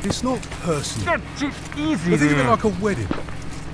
it's 0.06 0.22
not 0.22 0.40
personal. 0.60 1.16
That's 1.16 1.40
too 1.40 1.50
easy 1.78 2.10
But 2.10 2.18
think 2.18 2.32
of 2.32 2.38
it 2.38 2.42
there. 2.42 2.50
like 2.50 2.64
a 2.64 2.68
wedding. 2.68 3.08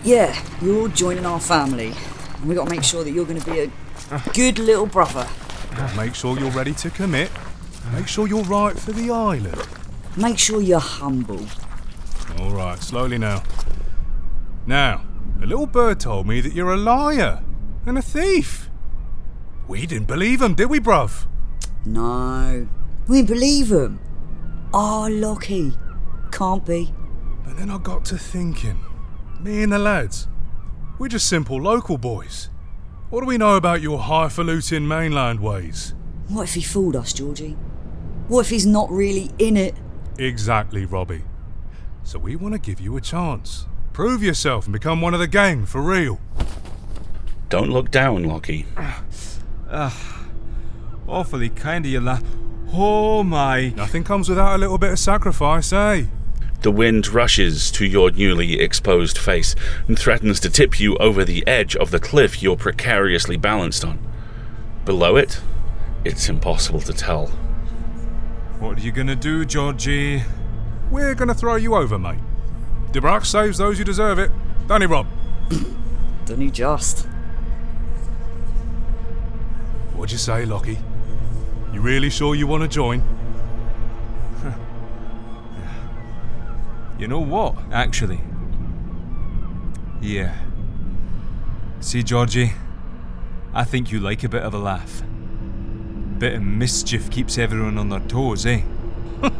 Yeah, 0.05 0.41
you're 0.63 0.83
all 0.83 0.89
joining 0.89 1.27
our 1.27 1.41
family. 1.41 1.93
And 2.37 2.49
we 2.49 2.55
gotta 2.55 2.71
make 2.71 2.85
sure 2.85 3.03
that 3.03 3.11
you're 3.11 3.25
gonna 3.27 3.45
be 3.45 3.61
a 3.61 3.71
uh. 4.13 4.21
good 4.33 4.61
little 4.61 4.87
brother. 4.87 5.27
Make 5.97 6.15
sure 6.15 6.39
you're 6.39 6.53
ready 6.53 6.73
to 6.75 6.91
commit. 6.91 7.31
Make 7.93 8.09
sure 8.09 8.27
you're 8.27 8.43
right 8.45 8.79
for 8.79 8.93
the 8.93 9.11
island. 9.11 9.67
Make 10.17 10.39
sure 10.39 10.61
you're 10.61 10.81
humble. 10.81 11.47
All 12.39 12.51
right, 12.53 12.79
slowly 12.79 13.19
now. 13.19 13.43
Now, 14.67 15.05
a 15.43 15.47
little 15.47 15.67
bird 15.67 16.01
told 16.01 16.27
me 16.27 16.41
that 16.41 16.53
you're 16.55 16.73
a 16.73 16.77
liar 16.77 17.43
and 17.87 17.99
a 17.99 18.03
thief. 18.03 18.71
We 19.69 19.87
didn't 19.87 20.07
believe 20.07 20.41
him, 20.41 20.55
did 20.55 20.71
we, 20.71 20.81
bruv? 20.81 21.27
No, 21.85 22.67
we 23.09 23.23
believe 23.23 23.71
him. 23.71 24.01
Oh, 24.73 25.09
Lockie. 25.11 25.73
Can't 26.33 26.65
be. 26.65 26.93
And 27.45 27.59
then 27.59 27.71
I 27.71 27.79
got 27.79 28.05
to 28.07 28.19
thinking. 28.19 28.81
Me 29.41 29.63
and 29.63 29.73
the 29.73 29.79
lads, 29.79 30.27
we're 30.99 31.09
just 31.09 31.29
simple 31.29 31.61
local 31.61 31.99
boys. 31.99 32.49
What 33.11 33.21
do 33.21 33.27
we 33.27 33.39
know 33.39 33.57
about 33.57 33.83
your 33.83 33.99
highfalutin 33.99 34.89
mainland 34.89 35.41
ways? 35.41 35.95
What 36.29 36.45
if 36.45 36.55
he 36.55 36.63
fooled 36.63 36.97
us, 36.97 37.13
Georgie? 37.13 37.57
What 38.29 38.41
if 38.41 38.51
he's 38.51 38.67
not 38.67 38.91
really 38.91 39.31
in 39.39 39.57
it? 39.57 39.75
Exactly, 40.19 40.87
Robbie. 40.87 41.25
So 42.03 42.19
we 42.19 42.37
want 42.37 42.55
to 42.55 42.59
give 42.61 42.81
you 42.81 42.97
a 42.97 43.01
chance. 43.01 43.67
Prove 43.93 44.23
yourself 44.23 44.67
and 44.67 44.73
become 44.73 45.01
one 45.01 45.15
of 45.15 45.21
the 45.21 45.27
gang 45.27 45.67
for 45.67 45.83
real. 45.83 46.21
Don't 47.49 47.71
look 47.71 47.91
down, 47.91 48.25
Lockie. 48.25 48.67
Ah, 49.71 50.27
awfully 51.07 51.49
kind 51.49 51.85
of 51.85 51.91
you, 51.93 52.01
la. 52.01 52.21
Oh 52.73 53.23
my. 53.23 53.73
Nothing 53.77 54.05
comes 54.05 54.29
without 54.29 54.57
a 54.57 54.59
little 54.59 54.79
bit 54.79 54.93
of 54.93 54.99
sacrifice, 54.99 55.73
eh? 55.73 56.07
The 56.63 56.71
wind 56.71 57.09
rushes 57.09 57.71
to 57.73 57.85
your 57.85 58.11
newly 58.11 58.59
exposed 58.59 59.19
face 59.19 59.55
and 59.87 59.99
threatens 59.99 60.41
to 60.41 60.51
tip 60.51 60.81
you 60.81 60.97
over 60.97 61.25
the 61.25 61.47
edge 61.47 61.77
of 61.77 61.91
the 61.91 62.01
cliff 62.01 62.43
you're 62.43 62.57
precariously 62.57 63.37
balanced 63.37 63.85
on. 63.85 63.99
Below 64.85 65.17
it, 65.17 65.41
it's 66.05 66.29
impossible 66.29 66.81
to 66.81 66.93
tell. 66.93 67.31
What 68.59 68.79
are 68.79 68.81
you 68.81 68.93
gonna 68.93 69.17
do, 69.17 69.45
Georgie? 69.45 70.23
We're 70.91 71.15
gonna 71.15 71.35
throw 71.35 71.57
you 71.57 71.75
over, 71.75 71.99
mate. 71.99 72.21
Dubrach 72.93 73.27
saves 73.27 73.59
those 73.59 73.79
who 73.79 73.85
deserve 73.85 74.19
it. 74.19 74.31
Don't 74.69 74.81
he, 74.81 74.87
Rob? 74.87 75.07
Don't 76.27 76.41
he 76.41 76.51
just? 76.51 77.07
What'd 79.95 80.13
you 80.13 80.19
say, 80.19 80.45
Lockie? 80.45 80.79
You 81.73 81.81
really 81.81 82.11
sure 82.11 82.35
you 82.35 82.47
want 82.47 82.63
to 82.63 82.69
join? 82.69 83.03
You 86.97 87.09
know 87.09 87.19
what, 87.19 87.57
actually? 87.73 88.21
Yeah. 90.01 90.33
See, 91.81 92.05
Georgie, 92.05 92.53
I 93.53 93.65
think 93.65 93.91
you 93.91 93.99
like 93.99 94.23
a 94.23 94.29
bit 94.29 94.43
of 94.43 94.55
a 94.55 94.59
laugh. 94.59 95.03
Bit 96.19 96.35
of 96.35 96.43
mischief 96.43 97.11
keeps 97.11 97.39
everyone 97.39 97.79
on 97.79 97.89
their 97.89 98.01
toes, 98.01 98.47
eh? 98.47 98.63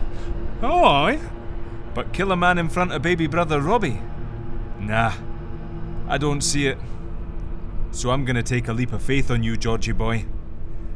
Oh, 0.63 0.85
aye. 0.85 1.21
But 1.95 2.13
kill 2.15 2.33
a 2.33 2.37
man 2.37 2.57
in 2.59 2.69
front 2.71 2.93
of 2.93 3.03
baby 3.03 3.27
brother 3.27 3.61
Robbie? 3.61 4.01
Nah, 4.81 5.13
I 6.09 6.17
don't 6.17 6.41
see 6.41 6.67
it. 6.67 6.79
So 7.91 8.11
I'm 8.11 8.25
gonna 8.25 8.43
take 8.43 8.67
a 8.69 8.73
leap 8.73 8.93
of 8.93 9.03
faith 9.03 9.31
on 9.31 9.43
you, 9.43 9.57
Georgie 9.57 9.93
boy. 9.93 10.25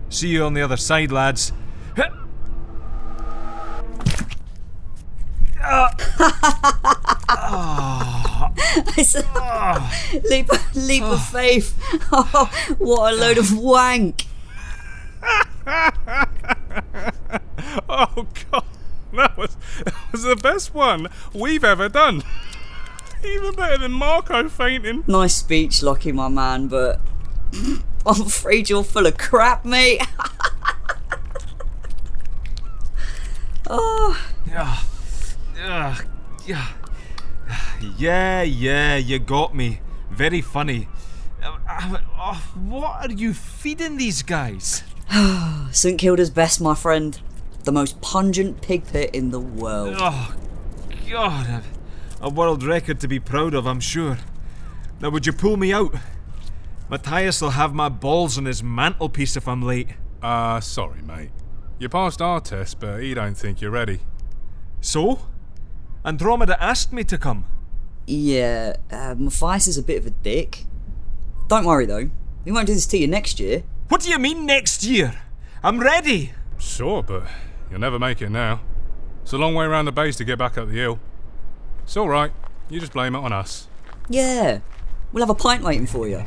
See 0.08 0.28
you 0.28 0.44
on 0.44 0.54
the 0.54 0.62
other 0.62 0.76
side, 0.78 1.12
lads. 1.12 1.52
It's 8.96 9.14
a 9.14 9.90
leap, 10.28 10.48
leap 10.74 11.02
of 11.02 11.24
faith. 11.28 11.74
Oh, 12.12 12.50
what 12.78 13.12
a 13.12 13.16
load 13.16 13.38
of 13.38 13.56
wank. 13.56 14.24
oh 17.88 18.26
God, 18.50 18.64
that 19.12 19.36
was 19.36 19.56
that 19.84 19.94
was 20.12 20.22
the 20.22 20.36
best 20.36 20.74
one 20.74 21.08
we've 21.34 21.64
ever 21.64 21.88
done. 21.88 22.22
Even 23.24 23.54
better 23.54 23.78
than 23.78 23.92
Marco 23.92 24.48
fainting. 24.48 25.04
Nice 25.06 25.36
speech, 25.36 25.82
Lockie, 25.82 26.12
my 26.12 26.28
man, 26.28 26.68
but 26.68 27.00
I'm 28.06 28.22
afraid 28.22 28.70
you're 28.70 28.84
full 28.84 29.06
of 29.06 29.18
crap, 29.18 29.64
mate. 29.64 30.02
oh, 33.68 34.18
Yeah. 34.46 34.78
Yeah. 35.56 35.96
Yeah. 36.46 36.66
Yeah, 37.98 38.42
yeah, 38.42 38.96
you 38.96 39.18
got 39.18 39.54
me. 39.54 39.80
Very 40.10 40.40
funny. 40.40 40.88
Uh, 41.42 41.56
uh, 41.68 41.98
uh, 42.18 42.34
what 42.54 43.10
are 43.10 43.12
you 43.12 43.34
feeding 43.34 43.96
these 43.96 44.22
guys? 44.22 44.82
St 45.72 45.98
Kilda's 45.98 46.30
best, 46.30 46.60
my 46.60 46.74
friend. 46.74 47.20
The 47.64 47.72
most 47.72 48.00
pungent 48.00 48.62
pig 48.62 48.86
pit 48.86 49.10
in 49.14 49.30
the 49.30 49.40
world. 49.40 49.96
Oh, 49.98 50.34
God. 51.10 51.46
A, 52.20 52.26
a 52.26 52.30
world 52.30 52.62
record 52.62 53.00
to 53.00 53.08
be 53.08 53.18
proud 53.18 53.54
of, 53.54 53.66
I'm 53.66 53.80
sure. 53.80 54.18
Now, 55.00 55.10
would 55.10 55.26
you 55.26 55.32
pull 55.32 55.56
me 55.56 55.72
out? 55.72 55.94
Mathias 56.88 57.40
will 57.40 57.50
have 57.50 57.74
my 57.74 57.88
balls 57.88 58.38
on 58.38 58.46
his 58.46 58.62
mantelpiece 58.62 59.36
if 59.36 59.46
I'm 59.46 59.62
late. 59.62 59.90
Uh, 60.22 60.60
sorry, 60.60 61.02
mate. 61.02 61.30
You 61.78 61.88
passed 61.88 62.20
our 62.22 62.40
test, 62.40 62.80
but 62.80 63.02
he 63.02 63.14
don't 63.14 63.36
think 63.36 63.60
you're 63.60 63.70
ready. 63.70 64.00
So? 64.80 65.20
Andromeda 66.04 66.60
asked 66.62 66.92
me 66.92 67.04
to 67.04 67.18
come. 67.18 67.46
Yeah, 68.06 68.76
uh, 68.90 69.14
Matthias 69.18 69.66
is 69.68 69.76
a 69.76 69.82
bit 69.82 69.98
of 69.98 70.06
a 70.06 70.10
dick. 70.10 70.64
Don't 71.48 71.66
worry 71.66 71.86
though, 71.86 72.10
we 72.44 72.52
won't 72.52 72.66
do 72.66 72.74
this 72.74 72.86
to 72.86 72.98
you 72.98 73.06
next 73.06 73.38
year. 73.38 73.62
What 73.88 74.02
do 74.02 74.10
you 74.10 74.18
mean 74.18 74.44
next 74.44 74.84
year? 74.84 75.14
I'm 75.62 75.80
ready. 75.80 76.32
Sure, 76.58 77.02
but 77.02 77.24
you'll 77.70 77.80
never 77.80 77.98
make 77.98 78.20
it 78.20 78.30
now. 78.30 78.60
It's 79.22 79.32
a 79.32 79.38
long 79.38 79.54
way 79.54 79.64
around 79.64 79.86
the 79.86 79.92
base 79.92 80.16
to 80.16 80.24
get 80.24 80.38
back 80.38 80.58
up 80.58 80.68
the 80.68 80.74
hill. 80.74 80.98
It's 81.84 81.96
all 81.96 82.08
right. 82.08 82.32
You 82.68 82.80
just 82.80 82.92
blame 82.92 83.14
it 83.14 83.18
on 83.18 83.32
us. 83.32 83.66
Yeah, 84.08 84.60
we'll 85.12 85.22
have 85.22 85.30
a 85.30 85.34
pint 85.34 85.62
waiting 85.64 85.86
for 85.86 86.06
you. 86.06 86.18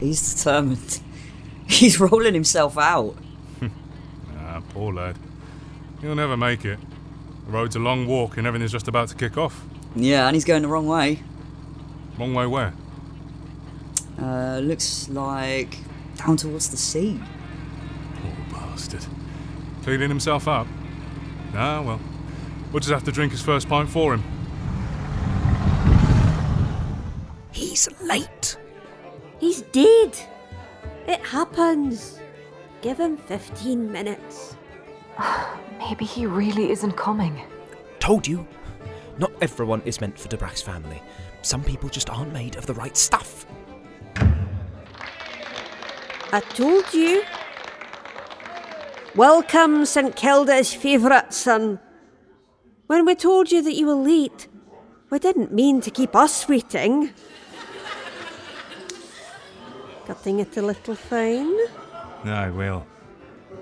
He's 0.00 0.34
determined. 0.34 1.00
He's 1.68 2.00
rolling 2.00 2.34
himself 2.34 2.76
out. 2.78 3.16
Ah, 4.54 4.60
poor 4.70 4.92
lad. 4.92 5.16
He'll 6.02 6.14
never 6.14 6.36
make 6.36 6.66
it. 6.66 6.78
The 7.46 7.52
road's 7.52 7.74
a 7.74 7.78
long 7.78 8.06
walk 8.06 8.36
and 8.36 8.46
everything's 8.46 8.70
just 8.72 8.86
about 8.86 9.08
to 9.08 9.14
kick 9.14 9.38
off. 9.38 9.64
Yeah, 9.96 10.26
and 10.26 10.36
he's 10.36 10.44
going 10.44 10.60
the 10.60 10.68
wrong 10.68 10.86
way. 10.86 11.22
Wrong 12.22 12.34
way 12.34 12.46
where? 12.46 12.72
Uh, 14.16 14.60
looks 14.60 15.08
like 15.08 15.76
down 16.14 16.36
towards 16.36 16.70
the 16.70 16.76
sea. 16.76 17.20
Poor 18.14 18.32
bastard. 18.48 19.04
Cleaning 19.82 20.08
himself 20.08 20.46
up? 20.46 20.68
Ah, 21.52 21.82
well. 21.82 21.98
We'll 22.70 22.78
just 22.78 22.92
have 22.92 23.02
to 23.06 23.10
drink 23.10 23.32
his 23.32 23.42
first 23.42 23.68
pint 23.68 23.90
for 23.90 24.14
him. 24.14 24.22
He's 27.50 27.88
late. 28.00 28.56
He's 29.40 29.62
dead. 29.62 30.16
It 31.08 31.22
happens. 31.22 32.20
Give 32.82 33.00
him 33.00 33.16
15 33.16 33.90
minutes. 33.90 34.54
Maybe 35.80 36.04
he 36.04 36.26
really 36.26 36.70
isn't 36.70 36.92
coming. 36.92 37.42
Told 37.98 38.28
you. 38.28 38.46
Not 39.18 39.32
everyone 39.42 39.82
is 39.84 40.00
meant 40.00 40.16
for 40.16 40.28
Dubrach's 40.28 40.62
family. 40.62 41.02
Some 41.42 41.64
people 41.64 41.88
just 41.88 42.08
aren't 42.08 42.32
made 42.32 42.56
of 42.56 42.66
the 42.66 42.74
right 42.74 42.96
stuff. 42.96 43.46
I 46.32 46.40
told 46.54 46.94
you. 46.94 47.24
Welcome, 49.14 49.84
St 49.84 50.16
Kilda's 50.16 50.72
favourite 50.72 51.34
son. 51.34 51.78
When 52.86 53.04
we 53.04 53.14
told 53.14 53.50
you 53.52 53.60
that 53.62 53.74
you 53.74 53.86
were 53.86 53.94
late, 53.94 54.48
we 55.10 55.18
didn't 55.18 55.52
mean 55.52 55.80
to 55.82 55.90
keep 55.90 56.16
us 56.16 56.48
waiting. 56.48 57.10
Cutting 60.06 60.40
it 60.40 60.56
a 60.56 60.62
little 60.62 60.94
fine. 60.94 61.54
Aye, 62.24 62.50
well. 62.50 62.86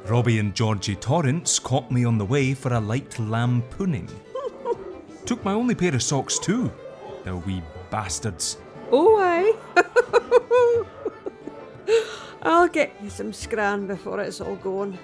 Robbie 0.07 0.39
and 0.39 0.55
Georgie 0.55 0.97
Torrance 0.97 1.59
caught 1.59 1.91
me 1.91 2.05
on 2.05 2.19
the 2.19 2.25
way 2.25 2.55
for 2.55 2.73
a 2.73 2.81
light 2.81 3.19
lampooning. 3.19 4.09
Took 5.27 5.45
my 5.45 5.53
only 5.53 5.75
pair 5.75 5.95
of 5.95 6.03
socks 6.03 6.39
too. 6.39 6.71
The 7.25 7.37
wee 7.37 7.63
bastards. 7.91 8.59
Oh, 8.91 9.19
aye. 9.21 9.55
I'll 12.43 12.69
get 12.69 12.93
you 13.03 13.11
some 13.11 13.33
scran 13.33 13.87
before 13.87 14.21
it's 14.21 14.41
all 14.41 14.57
gone. 14.57 14.99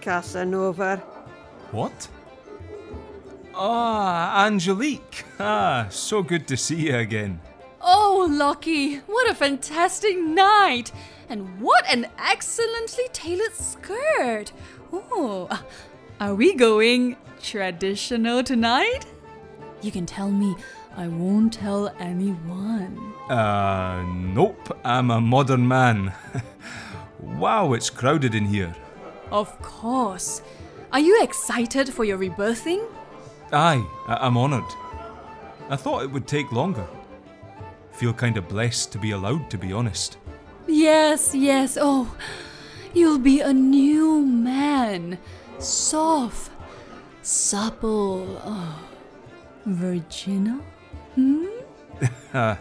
Casanova. 0.00 0.96
What? 1.70 2.08
Ah, 3.54 4.46
Angelique. 4.46 5.24
Ah, 5.38 5.86
so 5.90 6.22
good 6.22 6.46
to 6.48 6.56
see 6.56 6.88
you 6.88 6.96
again. 6.96 7.40
Oh, 7.80 8.28
Lockie, 8.30 8.96
what 9.06 9.30
a 9.30 9.34
fantastic 9.34 10.18
night! 10.18 10.92
And 11.28 11.60
what 11.60 11.84
an 11.92 12.06
excellently 12.18 13.04
tailored 13.12 13.54
skirt! 13.54 14.52
Oh, 14.92 15.48
are 16.20 16.34
we 16.34 16.54
going 16.54 17.16
traditional 17.40 18.42
tonight? 18.42 19.06
You 19.82 19.92
can 19.92 20.06
tell 20.06 20.30
me. 20.30 20.56
I 20.98 21.06
won't 21.06 21.52
tell 21.52 21.94
anyone. 22.00 23.14
Uh, 23.30 24.02
nope, 24.34 24.76
I'm 24.84 25.12
a 25.12 25.20
modern 25.20 25.68
man. 25.68 26.12
wow, 27.20 27.72
it's 27.72 27.88
crowded 27.88 28.34
in 28.34 28.44
here. 28.46 28.74
Of 29.30 29.62
course. 29.62 30.42
Are 30.92 30.98
you 30.98 31.22
excited 31.22 31.94
for 31.94 32.02
your 32.02 32.18
rebirthing? 32.18 32.84
Aye, 33.52 33.86
I- 34.08 34.26
I'm 34.26 34.36
honoured. 34.36 34.64
I 35.70 35.76
thought 35.76 36.02
it 36.02 36.10
would 36.10 36.26
take 36.26 36.50
longer. 36.50 36.88
Feel 37.92 38.12
kinda 38.12 38.42
blessed 38.42 38.90
to 38.92 38.98
be 38.98 39.12
allowed, 39.12 39.50
to 39.50 39.56
be 39.58 39.72
honest. 39.72 40.18
Yes, 40.66 41.32
yes. 41.32 41.78
Oh, 41.80 42.12
you'll 42.92 43.20
be 43.20 43.38
a 43.38 43.52
new 43.52 44.20
man. 44.26 45.18
Soft, 45.60 46.50
supple, 47.22 48.42
oh, 48.44 48.80
virginal. 49.64 50.60
Hmm? 51.18 51.46
Uh, 52.32 52.56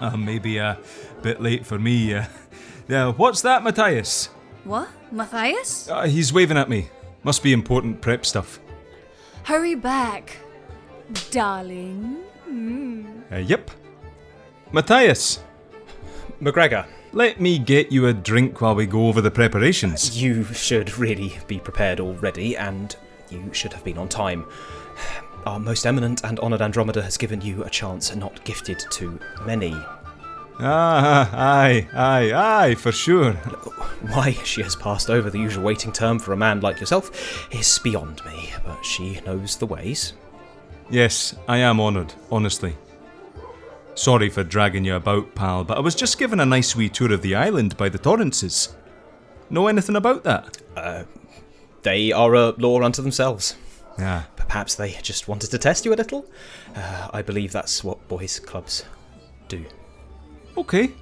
uh, 0.00 0.16
maybe 0.16 0.58
a 0.58 0.78
bit 1.22 1.40
late 1.40 1.66
for 1.66 1.78
me. 1.78 2.14
Uh, 2.14 2.26
yeah, 2.86 3.10
what's 3.10 3.40
that, 3.42 3.64
Mathias? 3.64 4.26
What? 4.64 4.88
Mathias? 5.10 5.88
Uh, 5.88 6.02
he's 6.02 6.32
waving 6.32 6.58
at 6.58 6.68
me. 6.68 6.90
Must 7.24 7.42
be 7.42 7.52
important 7.52 8.00
prep 8.00 8.26
stuff. 8.26 8.60
Hurry 9.44 9.74
back, 9.74 10.36
darling. 11.30 12.18
Hmm. 12.44 13.22
Uh, 13.32 13.38
yep. 13.38 13.70
Mathias! 14.70 15.42
MacGregor. 16.40 16.86
Let 17.12 17.40
me 17.40 17.58
get 17.58 17.90
you 17.90 18.06
a 18.06 18.12
drink 18.12 18.60
while 18.60 18.74
we 18.74 18.86
go 18.86 19.08
over 19.08 19.20
the 19.20 19.30
preparations. 19.30 20.20
You 20.20 20.44
should 20.44 20.98
really 20.98 21.38
be 21.46 21.58
prepared 21.58 22.00
already, 22.00 22.56
and 22.56 22.94
you 23.30 23.50
should 23.52 23.72
have 23.72 23.84
been 23.84 23.98
on 23.98 24.08
time. 24.08 24.46
Our 25.46 25.60
most 25.60 25.86
eminent 25.86 26.24
and 26.24 26.40
honoured 26.40 26.62
Andromeda 26.62 27.02
has 27.02 27.16
given 27.18 27.40
you 27.40 27.64
a 27.64 27.70
chance 27.70 28.14
not 28.14 28.42
gifted 28.44 28.82
to 28.92 29.18
many. 29.44 29.74
Ah, 30.60 31.28
aye, 31.32 31.86
aye, 31.92 32.32
aye, 32.32 32.74
for 32.76 32.92
sure. 32.92 33.32
Why 33.32 34.32
she 34.44 34.62
has 34.62 34.76
passed 34.76 35.10
over 35.10 35.28
the 35.28 35.38
usual 35.38 35.64
waiting 35.64 35.92
term 35.92 36.18
for 36.18 36.32
a 36.32 36.36
man 36.36 36.60
like 36.60 36.80
yourself 36.80 37.52
is 37.52 37.78
beyond 37.80 38.24
me, 38.24 38.52
but 38.64 38.82
she 38.82 39.20
knows 39.26 39.56
the 39.56 39.66
ways. 39.66 40.14
Yes, 40.90 41.34
I 41.48 41.58
am 41.58 41.80
honoured, 41.80 42.14
honestly. 42.30 42.76
Sorry 43.94 44.30
for 44.30 44.44
dragging 44.44 44.84
you 44.84 44.94
about, 44.94 45.34
pal, 45.34 45.64
but 45.64 45.76
I 45.76 45.80
was 45.80 45.94
just 45.94 46.18
given 46.18 46.40
a 46.40 46.46
nice 46.46 46.74
wee 46.74 46.88
tour 46.88 47.12
of 47.12 47.22
the 47.22 47.34
island 47.34 47.76
by 47.76 47.88
the 47.88 47.98
Torrances. 47.98 48.74
Know 49.50 49.66
anything 49.66 49.96
about 49.96 50.24
that? 50.24 50.58
Uh, 50.76 51.04
they 51.82 52.12
are 52.12 52.34
a 52.34 52.50
law 52.52 52.80
unto 52.82 53.02
themselves. 53.02 53.56
Yeah. 53.98 54.24
Perhaps 54.54 54.76
they 54.76 54.92
just 55.02 55.26
wanted 55.26 55.50
to 55.50 55.58
test 55.58 55.84
you 55.84 55.92
a 55.92 55.96
little. 55.96 56.24
Uh, 56.76 57.08
I 57.12 57.22
believe 57.22 57.50
that's 57.50 57.82
what 57.82 58.06
boys' 58.06 58.38
clubs 58.38 58.84
do. 59.48 59.64
Okay. 60.56 60.92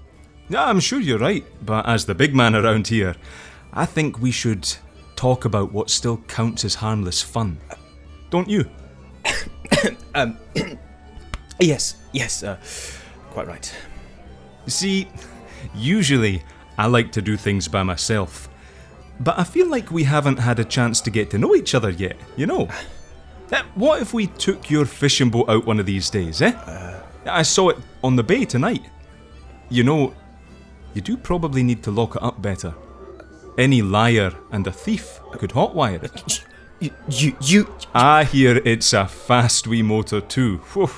Yeah, 0.48 0.64
I'm 0.64 0.80
sure 0.80 0.98
you're 0.98 1.18
right, 1.18 1.44
but 1.60 1.86
as 1.86 2.06
the 2.06 2.14
big 2.14 2.34
man 2.34 2.54
around 2.54 2.88
here, 2.88 3.14
I 3.74 3.84
think 3.84 4.18
we 4.20 4.30
should 4.30 4.74
talk 5.16 5.44
about 5.44 5.70
what 5.70 5.90
still 5.90 6.16
counts 6.28 6.64
as 6.64 6.76
harmless 6.76 7.20
fun. 7.20 7.58
Don't 8.30 8.48
you? 8.48 8.70
um, 10.14 10.38
yes, 11.60 11.96
yes, 12.12 12.42
uh, 12.42 12.56
quite 13.32 13.48
right. 13.48 13.70
See, 14.66 15.10
usually 15.74 16.42
I 16.78 16.86
like 16.86 17.12
to 17.12 17.20
do 17.20 17.36
things 17.36 17.68
by 17.68 17.82
myself, 17.82 18.48
but 19.20 19.38
I 19.38 19.44
feel 19.44 19.68
like 19.68 19.90
we 19.90 20.04
haven't 20.04 20.38
had 20.38 20.58
a 20.58 20.64
chance 20.64 21.02
to 21.02 21.10
get 21.10 21.28
to 21.32 21.38
know 21.38 21.54
each 21.54 21.74
other 21.74 21.90
yet, 21.90 22.16
you 22.34 22.46
know? 22.46 22.66
What 23.74 24.00
if 24.00 24.14
we 24.14 24.26
took 24.26 24.70
your 24.70 24.86
fishing 24.86 25.30
boat 25.30 25.48
out 25.48 25.66
one 25.66 25.80
of 25.80 25.86
these 25.86 26.08
days, 26.08 26.40
eh? 26.40 26.52
I 27.26 27.42
saw 27.42 27.70
it 27.70 27.78
on 28.02 28.16
the 28.16 28.22
bay 28.22 28.44
tonight. 28.44 28.84
You 29.68 29.82
know, 29.82 30.14
you 30.94 31.00
do 31.00 31.16
probably 31.16 31.62
need 31.62 31.82
to 31.84 31.90
lock 31.90 32.16
it 32.16 32.22
up 32.22 32.40
better. 32.40 32.74
Any 33.58 33.82
liar 33.82 34.32
and 34.50 34.66
a 34.66 34.72
thief 34.72 35.20
could 35.32 35.50
hotwire 35.50 36.02
it. 36.02 36.44
You, 37.08 37.36
you, 37.40 37.72
I 37.94 38.24
hear 38.24 38.56
it's 38.56 38.92
a 38.92 39.06
fast 39.06 39.68
wee 39.68 39.82
motor 39.82 40.20
too. 40.20 40.56
Whew. 40.72 40.90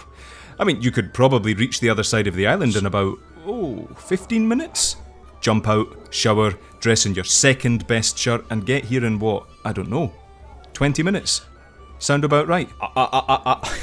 I 0.59 0.65
mean, 0.65 0.81
you 0.81 0.91
could 0.91 1.13
probably 1.13 1.53
reach 1.53 1.81
the 1.81 1.91
other 1.91 2.03
side 2.03 2.27
of 2.27 2.35
the 2.35 2.47
island 2.47 2.75
in 2.75 2.87
about, 2.87 3.19
oh, 3.45 3.87
15 3.99 4.49
minutes? 4.49 4.97
Jump 5.43 5.69
out, 5.69 5.95
shower, 6.09 6.55
dress 6.81 7.05
in 7.05 7.15
your 7.15 7.25
second 7.25 7.87
best 7.87 8.17
shirt, 8.17 8.47
and 8.49 8.65
get 8.65 8.85
here 8.87 9.05
in 9.05 9.19
what? 9.19 9.47
I 9.63 9.75
don't 9.75 9.91
know. 9.91 10.15
20 10.73 11.03
minutes? 11.03 11.43
Sound 11.99 12.25
about 12.25 12.49
right? 12.49 12.69
I, 12.81 12.87
I, 12.97 13.05
I, 13.29 13.53
I, 13.53 13.79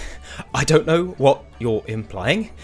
I 0.53 0.63
don't 0.65 0.85
know 0.85 1.05
what 1.17 1.43
you're 1.59 1.83
implying. 1.87 2.51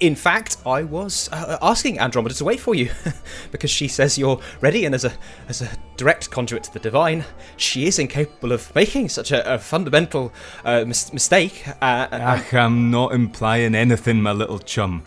In 0.00 0.16
fact, 0.16 0.56
I 0.66 0.82
was 0.82 1.28
uh, 1.32 1.58
asking 1.62 2.00
Andromeda 2.00 2.34
to 2.34 2.44
wait 2.44 2.58
for 2.58 2.74
you 2.74 2.90
because 3.52 3.70
she 3.70 3.86
says 3.86 4.18
you're 4.18 4.40
ready, 4.60 4.84
and 4.84 4.94
as 4.94 5.04
a 5.04 5.12
as 5.48 5.62
a 5.62 5.68
direct 5.96 6.30
conduit 6.30 6.64
to 6.64 6.72
the 6.72 6.80
divine, 6.80 7.24
she 7.56 7.86
is 7.86 8.00
incapable 8.00 8.50
of 8.50 8.74
making 8.74 9.10
such 9.10 9.30
a, 9.30 9.54
a 9.54 9.58
fundamental 9.58 10.32
uh, 10.64 10.84
mis- 10.84 11.12
mistake. 11.12 11.68
Uh, 11.80 12.08
Ach, 12.10 12.52
I'm 12.52 12.90
not 12.90 13.12
implying 13.12 13.76
anything, 13.76 14.20
my 14.20 14.32
little 14.32 14.58
chum. 14.58 15.04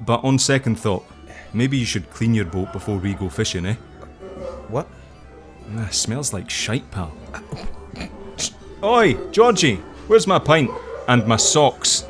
But 0.00 0.24
on 0.24 0.40
second 0.40 0.80
thought, 0.80 1.06
maybe 1.52 1.76
you 1.76 1.84
should 1.84 2.10
clean 2.10 2.34
your 2.34 2.44
boat 2.46 2.72
before 2.72 2.98
we 2.98 3.14
go 3.14 3.28
fishing, 3.28 3.66
eh? 3.66 3.74
What? 4.68 4.88
Ah, 5.76 5.88
smells 5.90 6.32
like 6.32 6.50
shite, 6.50 6.90
pal. 6.90 7.12
Oi, 8.82 9.16
Georgie, 9.32 9.76
where's 10.06 10.26
my 10.26 10.38
pint? 10.38 10.70
And 11.08 11.26
my 11.26 11.36
socks? 11.36 12.04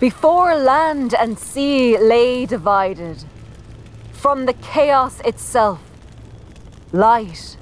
Before 0.00 0.54
land 0.56 1.12
and 1.12 1.38
sea 1.38 1.98
lay 1.98 2.46
divided, 2.46 3.22
from 4.12 4.46
the 4.46 4.54
chaos 4.54 5.20
itself, 5.26 5.82
light 6.90 7.58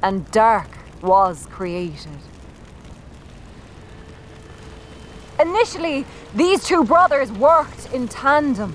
and 0.00 0.30
dark 0.30 0.68
was 1.02 1.46
created. 1.46 2.20
Initially, 5.40 6.06
these 6.32 6.62
two 6.62 6.84
brothers 6.84 7.32
worked 7.32 7.92
in 7.92 8.06
tandem, 8.06 8.72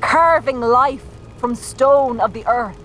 carving 0.00 0.58
life 0.58 1.04
from 1.36 1.54
stone 1.54 2.18
of 2.18 2.32
the 2.32 2.46
earth. 2.46 2.78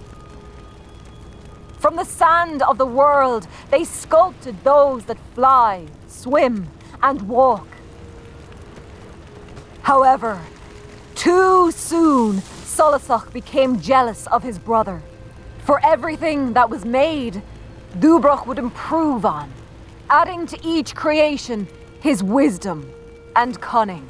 From 1.80 1.96
the 1.96 2.04
sand 2.04 2.62
of 2.64 2.78
the 2.78 2.86
world, 2.86 3.48
they 3.72 3.86
sculpted 3.86 4.62
those 4.66 5.06
that 5.06 5.18
fly, 5.34 5.88
swim, 6.06 6.68
and 7.02 7.30
walk. 7.30 7.77
However, 9.88 10.42
too 11.16 11.72
soon, 11.72 12.42
Solasok 12.42 13.32
became 13.32 13.80
jealous 13.80 14.28
of 14.28 14.44
his 14.44 14.60
brother. 14.60 15.02
For 15.64 15.80
everything 15.82 16.52
that 16.56 16.70
was 16.70 16.84
made, 16.84 17.42
Dubrach 17.98 18.46
would 18.48 18.60
improve 18.60 19.26
on, 19.26 19.50
adding 20.10 20.46
to 20.48 20.60
each 20.62 20.94
creation 20.94 21.70
his 22.02 22.22
wisdom 22.22 22.92
and 23.34 23.62
cunning. 23.62 24.10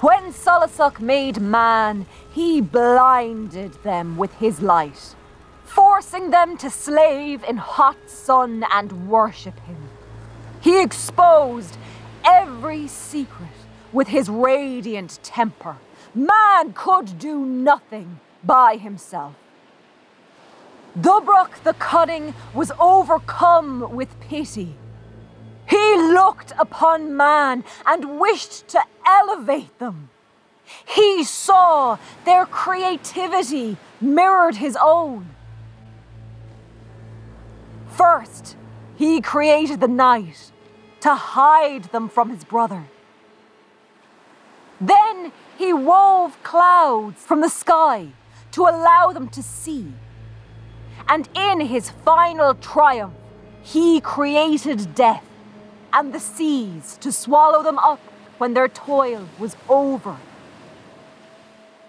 When 0.00 0.34
Solasok 0.34 1.00
made 1.00 1.40
man, 1.40 2.04
he 2.30 2.60
blinded 2.60 3.72
them 3.82 4.18
with 4.18 4.34
his 4.34 4.60
light, 4.60 5.14
forcing 5.64 6.28
them 6.28 6.58
to 6.58 6.68
slave 6.68 7.42
in 7.44 7.56
hot 7.56 7.96
sun 8.06 8.66
and 8.70 9.08
worship 9.08 9.58
him. 9.60 9.88
He 10.60 10.82
exposed 10.82 11.78
every 12.24 12.86
secret 12.86 13.61
with 13.92 14.08
his 14.08 14.28
radiant 14.28 15.18
temper. 15.22 15.76
Man 16.14 16.72
could 16.72 17.18
do 17.18 17.44
nothing 17.44 18.20
by 18.44 18.76
himself. 18.76 19.34
Dubrach 20.98 21.62
the 21.62 21.72
Cunning 21.74 22.34
was 22.52 22.70
overcome 22.78 23.94
with 23.94 24.20
pity. 24.20 24.74
He 25.68 25.96
looked 25.96 26.52
upon 26.58 27.16
man 27.16 27.64
and 27.86 28.20
wished 28.20 28.68
to 28.68 28.80
elevate 29.06 29.78
them. 29.78 30.10
He 30.86 31.24
saw 31.24 31.98
their 32.24 32.46
creativity 32.46 33.76
mirrored 34.00 34.56
his 34.56 34.76
own. 34.80 35.30
First, 37.90 38.56
he 38.96 39.20
created 39.20 39.80
the 39.80 39.88
night, 39.88 40.50
to 41.00 41.14
hide 41.14 41.84
them 41.84 42.08
from 42.08 42.30
his 42.30 42.44
brother. 42.44 42.84
Then 44.82 45.30
he 45.56 45.72
wove 45.72 46.42
clouds 46.42 47.22
from 47.22 47.40
the 47.40 47.48
sky 47.48 48.08
to 48.50 48.62
allow 48.62 49.12
them 49.12 49.28
to 49.28 49.40
see. 49.40 49.92
And 51.08 51.28
in 51.36 51.60
his 51.60 51.90
final 52.04 52.54
triumph, 52.54 53.14
he 53.62 54.00
created 54.00 54.92
death 54.96 55.24
and 55.92 56.12
the 56.12 56.18
seas 56.18 56.98
to 57.00 57.12
swallow 57.12 57.62
them 57.62 57.78
up 57.78 58.00
when 58.38 58.54
their 58.54 58.66
toil 58.66 59.28
was 59.38 59.56
over. 59.68 60.16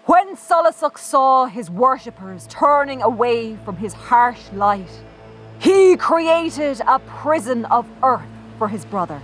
When 0.06 0.36
Solasuk 0.36 0.96
saw 0.96 1.46
his 1.46 1.68
worshippers 1.70 2.46
turning 2.48 3.02
away 3.02 3.56
from 3.64 3.76
his 3.78 3.92
harsh 3.92 4.52
light, 4.52 5.02
he 5.58 5.96
created 5.96 6.80
a 6.86 7.00
prison 7.00 7.64
of 7.64 7.88
earth 8.04 8.22
for 8.56 8.68
his 8.68 8.84
brother, 8.84 9.20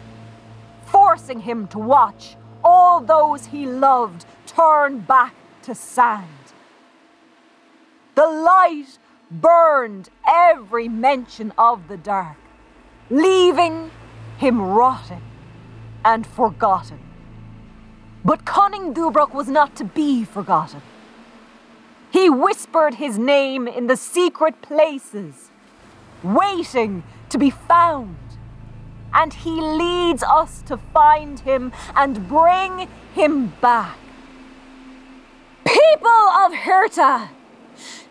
forcing 0.86 1.40
him 1.40 1.68
to 1.68 1.78
watch 1.78 2.36
all 2.64 3.00
those 3.00 3.46
he 3.46 3.66
loved 3.66 4.24
turn 4.46 5.00
back 5.00 5.34
to 5.62 5.74
sand. 5.74 6.26
The 8.14 8.26
light 8.26 8.98
burned 9.30 10.10
every 10.28 10.88
mention 10.88 11.52
of 11.56 11.88
the 11.88 11.96
dark, 11.96 12.36
leaving 13.08 13.90
him 14.38 14.60
rotting 14.60 15.22
and 16.04 16.26
forgotten. 16.26 16.98
But 18.24 18.44
cunning 18.44 18.92
Dubrach 18.92 19.32
was 19.32 19.48
not 19.48 19.76
to 19.76 19.84
be 19.84 20.24
forgotten. 20.24 20.82
He 22.10 22.28
whispered 22.28 22.94
his 22.94 23.18
name 23.18 23.68
in 23.68 23.86
the 23.86 23.96
secret 23.96 24.60
places, 24.62 25.50
waiting 26.22 27.04
to 27.28 27.38
be 27.38 27.50
found. 27.50 28.16
And 29.12 29.32
he 29.32 29.50
leads 29.50 30.22
us 30.22 30.62
to 30.62 30.76
find 30.76 31.40
him 31.40 31.72
and 31.96 32.28
bring 32.28 32.88
him 33.14 33.52
back. 33.60 33.98
People 35.64 36.10
of 36.10 36.52
Hirta, 36.52 37.28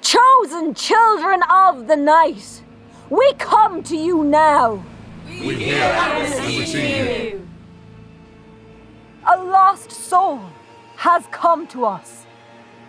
chosen 0.02 0.74
children 0.74 1.41
of 1.50 1.88
the 1.88 1.95
night, 1.95 2.64
we 3.10 3.34
come 3.34 3.82
to 3.84 3.95
you 3.97 4.24
now. 4.24 4.84
We 5.26 5.56
hear 5.56 5.84
and 5.84 6.24
receive 6.30 6.76
you. 6.76 7.47
A 9.28 9.38
lost 9.43 9.91
soul 9.91 10.41
has 10.97 11.26
come 11.32 11.68
to 11.68 11.86
us, 11.86 12.26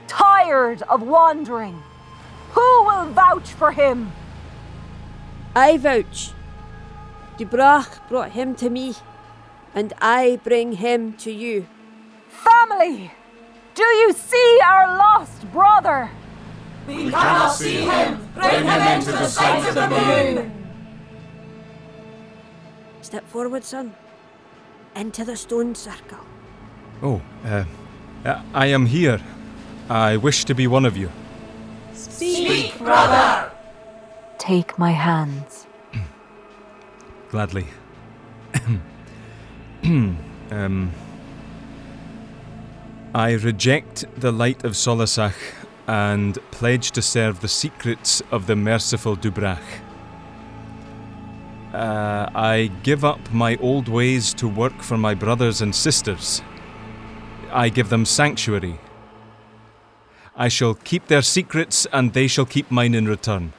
tired 0.09 0.83
of 0.83 1.03
wandering. 1.03 1.83
Who 2.53 2.85
will 2.85 3.07
vouch 3.07 3.53
for 3.53 3.73
him? 3.73 4.13
I 5.55 5.77
vouch. 5.77 6.33
Dubrach 7.41 8.07
brought 8.11 8.33
him 8.33 8.55
to 8.57 8.69
me, 8.69 8.95
and 9.75 9.95
I 9.99 10.39
bring 10.45 10.73
him 10.73 11.15
to 11.15 11.33
you. 11.33 11.67
Family, 12.29 13.13
do 13.75 13.83
you 13.83 14.13
see 14.13 14.59
our 14.63 14.99
lost 14.99 15.51
brother? 15.51 16.11
We 16.87 17.11
cannot 17.11 17.55
see 17.55 17.81
him. 17.81 18.29
Bring 18.35 18.65
him 18.65 18.83
into 18.93 19.13
the 19.13 19.27
sight 19.27 19.67
of 19.67 19.75
the 19.75 19.89
moon. 19.89 20.53
Step 23.01 23.27
forward, 23.27 23.65
son. 23.65 23.95
Into 24.95 25.25
the 25.25 25.37
stone 25.37 25.75
circle. 25.75 26.19
Oh, 27.03 27.23
uh, 27.47 27.65
I 28.53 28.67
am 28.67 28.85
here. 28.85 29.19
I 29.89 30.19
wish 30.19 30.45
to 30.45 30.55
be 30.55 30.67
one 30.67 30.85
of 30.85 30.95
you. 30.95 31.11
Speak, 31.95 32.77
brother. 32.77 33.51
Take 34.37 34.79
my 34.79 34.91
hands. 34.91 35.67
Gladly. 37.31 37.67
um, 39.85 40.93
I 43.15 43.33
reject 43.33 44.05
the 44.17 44.33
light 44.33 44.65
of 44.65 44.73
Solasach 44.73 45.35
and 45.87 46.39
pledge 46.51 46.91
to 46.93 47.03
serve 47.03 47.41
the 47.41 47.49
secrets 47.49 48.21
of 48.31 48.47
the 48.47 48.57
merciful 48.57 49.17
Dubrach. 49.17 49.63
Uh, 51.73 52.29
I 52.35 52.71
give 52.83 53.05
up 53.05 53.33
my 53.33 53.57
old 53.57 53.89
ways 53.89 54.35
to 54.35 54.49
work 54.49 54.83
for 54.83 54.97
my 54.97 55.15
brothers 55.15 55.61
and 55.61 55.75
sisters. 55.75 56.43
I 57.53 57.69
give 57.69 57.91
them 57.91 58.05
sanctuary. 58.05 58.81
I 60.37 60.49
shall 60.49 60.75
keep 60.75 61.07
their 61.07 61.23
secrets 61.23 61.87
and 61.93 62.13
they 62.13 62.27
shall 62.27 62.47
keep 62.47 62.71
mine 62.71 62.95
in 62.95 63.07
return. 63.07 63.53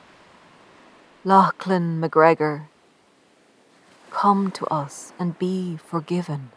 Lachlan 1.24 2.00
MacGregor, 2.00 2.70
come 4.22 4.52
to 4.52 4.64
us 4.68 5.14
and 5.18 5.40
be 5.40 5.76
forgiven. 5.78 6.52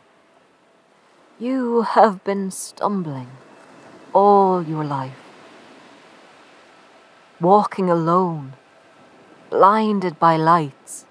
You 1.39 1.83
have 1.83 2.23
been 2.23 2.51
stumbling 2.51 3.31
all 4.13 4.63
your 4.63 4.85
life, 4.85 5.17
walking 7.41 7.89
alone, 7.89 8.53
blinded 9.49 10.19
by 10.19 10.37
lights, 10.37 11.07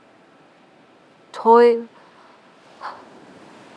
toil, 1.31 1.87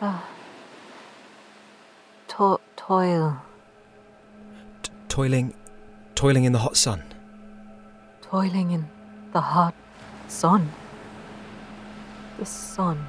uh, 0.03 0.21
to- 2.29 2.61
toil, 2.77 3.41
Toiling, 5.09 5.55
toiling 6.15 6.45
in 6.45 6.53
the 6.53 6.59
hot 6.59 6.77
sun. 6.77 7.03
toiling 8.21 8.71
in 8.71 8.85
the 9.33 9.41
hot 9.41 9.75
sun. 10.29 10.71
The 12.39 12.47
sun. 12.47 13.07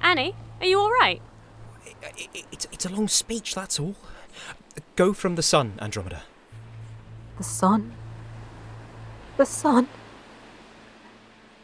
Annie, 0.00 0.34
are 0.60 0.66
you 0.66 0.78
all 0.78 0.90
right? 0.90 1.20
It's, 2.52 2.66
it's 2.72 2.86
a 2.86 2.88
long 2.88 3.08
speech, 3.08 3.54
that's 3.54 3.80
all. 3.80 3.96
Go 4.96 5.12
from 5.12 5.34
the 5.34 5.42
sun, 5.42 5.74
Andromeda. 5.80 6.22
The 7.38 7.44
sun. 7.44 7.92
The 9.36 9.46
sun. 9.46 9.88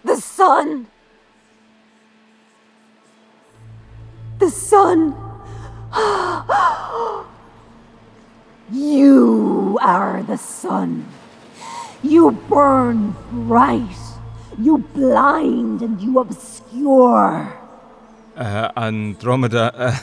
The 0.05 0.17
sun. 0.17 0.87
The 4.39 4.51
sun. 4.51 5.15
You 8.73 9.77
are 9.83 10.23
the 10.23 10.37
sun. 10.37 11.09
You 12.05 12.31
burn 12.49 13.17
bright. 13.33 14.10
You 14.59 14.79
blind 14.79 15.83
and 15.83 16.01
you 16.01 16.19
obscure. 16.19 17.57
Uh, 18.37 18.71
Andromeda, 18.77 19.73
uh, 19.75 19.99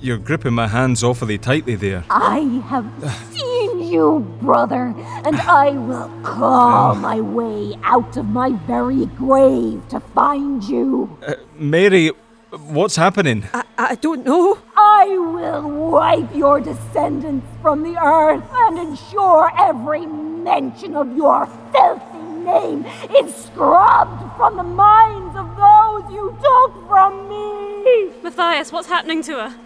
you're 0.00 0.18
gripping 0.18 0.54
my 0.54 0.68
hands 0.68 1.02
awfully 1.04 1.38
tightly 1.38 1.74
there. 1.74 2.04
I 2.10 2.40
have 2.68 2.86
seen 3.32 3.80
you, 3.80 4.20
brother, 4.40 4.94
and 5.24 5.36
I 5.36 5.70
will 5.70 6.10
claw 6.22 6.94
my 6.94 7.20
way 7.20 7.74
out 7.82 8.16
of 8.16 8.26
my 8.26 8.52
very 8.66 9.06
grave 9.06 9.86
to 9.88 10.00
find 10.00 10.62
you. 10.64 11.16
Uh, 11.26 11.34
Mary, 11.54 12.12
what's 12.50 12.96
happening? 12.96 13.44
I, 13.52 13.64
I 13.76 13.94
don't 13.96 14.24
know. 14.24 14.58
I 14.76 15.06
will 15.18 15.90
wipe 15.90 16.34
your 16.34 16.60
descendants 16.60 17.46
from 17.62 17.82
the 17.82 17.96
earth 18.02 18.44
and 18.52 18.78
ensure 18.78 19.50
every 19.58 20.06
mention 20.06 20.96
of 20.96 21.16
your 21.16 21.46
filthy 21.72 22.09
name 22.40 22.84
is 23.16 23.34
scrubbed 23.34 24.36
from 24.36 24.56
the 24.56 24.62
minds 24.62 25.36
of 25.36 25.46
those 25.56 26.12
you 26.12 26.36
took 26.42 26.88
from 26.88 27.28
me. 27.28 28.10
Mathias, 28.22 28.72
what's 28.72 28.88
happening 28.88 29.22
to 29.24 29.32
her? 29.32 29.56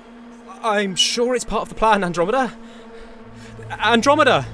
I'm 0.63 0.97
sure 0.97 1.35
it's 1.35 1.45
part 1.45 1.63
of 1.63 1.69
the 1.69 1.75
plan, 1.75 2.03
Andromeda. 2.03 2.53
Andromeda! 3.71 4.47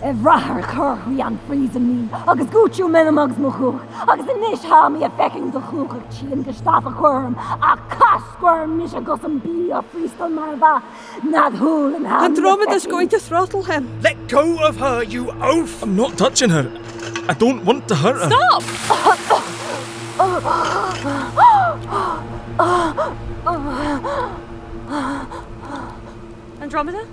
Evrahar 0.00 0.62
chur 0.72 0.94
hui 0.94 1.20
an 1.20 1.36
friesen 1.48 1.82
mi, 1.82 2.08
agus 2.28 2.46
gútú 2.46 2.88
mena 2.88 3.10
mugs 3.10 3.36
mo 3.36 3.50
chuch, 3.50 3.80
agus 4.08 4.28
in 4.30 4.36
níis 4.36 4.62
ha 4.62 4.88
mi 4.88 5.02
a 5.02 5.08
fecking 5.10 5.50
de 5.50 5.58
chuchach 5.58 6.06
tí 6.12 6.32
an 6.32 6.44
gestafa 6.44 6.92
chum, 7.00 7.34
a 7.34 7.76
casquirm 7.90 8.76
mis 8.78 8.92
a 8.92 9.00
gus 9.00 9.24
an 9.24 9.40
bí 9.40 9.76
a 9.76 9.82
freestal 9.82 10.30
mar 10.30 10.54
bha, 10.56 10.80
nad 11.24 11.52
húl 11.54 11.96
an 11.96 12.04
ha. 12.04 12.24
Andromeda's 12.26 12.86
going 12.86 13.08
to 13.08 13.18
throttle 13.18 13.64
him. 13.64 14.00
Let 14.00 14.28
go 14.28 14.56
of 14.64 14.76
her, 14.76 15.02
you 15.02 15.32
oaf! 15.42 15.82
I'm 15.82 15.96
not 15.96 16.16
touching 16.16 16.50
her. 16.50 16.70
I 17.28 17.34
don't 17.34 17.64
want 17.64 17.86
to 17.88 17.94
hurt 17.94 18.16
her. 18.16 18.28
Stop! 18.30 19.68
Andromeda? 26.60 27.06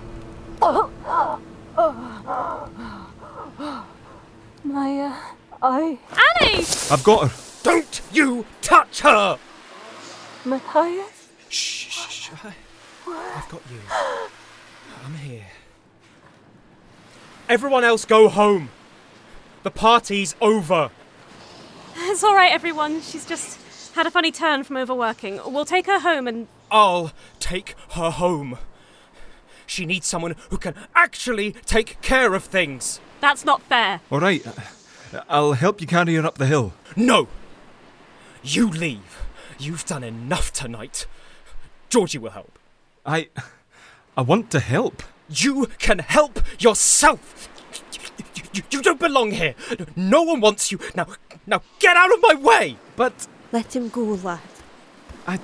My, 4.63 4.99
uh, 4.99 5.15
I. 5.61 5.99
Annie! 6.41 6.65
I've 6.91 7.03
got 7.03 7.29
her. 7.29 7.37
Don't 7.63 8.01
you 8.11 8.45
touch 8.61 9.01
her! 9.01 9.37
Mathias? 10.43 11.29
Shh, 11.49 11.89
shh, 11.89 12.09
shh. 12.09 12.29
I- 12.43 12.53
I've 13.37 13.49
got 13.49 13.61
you. 13.71 13.79
I'm 15.05 15.13
here. 15.15 15.45
Everyone 17.47 17.83
else 17.83 18.05
go 18.05 18.27
home. 18.27 18.69
The 19.65 19.71
party's 19.71 20.35
over. 20.41 20.91
It's 21.95 22.23
all 22.23 22.35
right, 22.35 22.51
everyone. 22.51 23.01
She's 23.01 23.25
just 23.25 23.95
had 23.95 24.05
a 24.05 24.11
funny 24.11 24.31
turn 24.31 24.63
from 24.63 24.77
overworking. 24.77 25.41
We'll 25.43 25.65
take 25.65 25.87
her 25.87 26.01
home 26.01 26.27
and. 26.27 26.47
I'll 26.69 27.13
take 27.39 27.73
her 27.93 28.11
home. 28.11 28.59
She 29.65 29.87
needs 29.87 30.05
someone 30.05 30.35
who 30.51 30.59
can 30.59 30.75
actually 30.93 31.53
take 31.65 31.99
care 32.03 32.35
of 32.35 32.43
things. 32.43 32.99
That's 33.21 33.43
not 33.43 33.63
fair. 33.63 34.01
All 34.11 34.19
right, 34.19 34.45
I'll 35.27 35.53
help 35.53 35.81
you 35.81 35.87
carry 35.87 36.13
her 36.13 36.23
up 36.23 36.37
the 36.37 36.45
hill. 36.45 36.73
No! 36.95 37.27
You 38.43 38.69
leave. 38.69 39.25
You've 39.57 39.85
done 39.85 40.03
enough 40.03 40.53
tonight. 40.53 41.07
Georgie 41.89 42.19
will 42.19 42.29
help. 42.29 42.59
I. 43.03 43.29
I 44.15 44.21
want 44.21 44.51
to 44.51 44.59
help. 44.59 45.01
You 45.27 45.69
can 45.79 45.97
help 45.97 46.39
yourself! 46.61 47.49
You, 48.35 48.43
you, 48.53 48.63
you 48.71 48.81
don't 48.81 48.99
belong 48.99 49.31
here. 49.31 49.55
No 49.95 50.23
one 50.23 50.41
wants 50.41 50.71
you. 50.71 50.79
Now, 50.95 51.07
now 51.45 51.61
get 51.79 51.95
out 51.97 52.13
of 52.13 52.21
my 52.21 52.35
way! 52.35 52.77
But. 52.95 53.27
Let 53.51 53.75
him 53.75 53.89
go, 53.89 54.01
lad. 54.01 54.39
I 55.27 55.39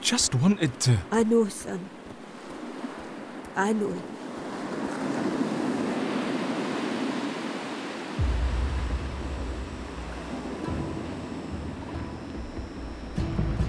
just 0.00 0.34
wanted 0.34 0.78
to. 0.80 0.98
I 1.10 1.24
know, 1.24 1.48
son. 1.48 1.88
I 3.56 3.72
know. 3.72 4.02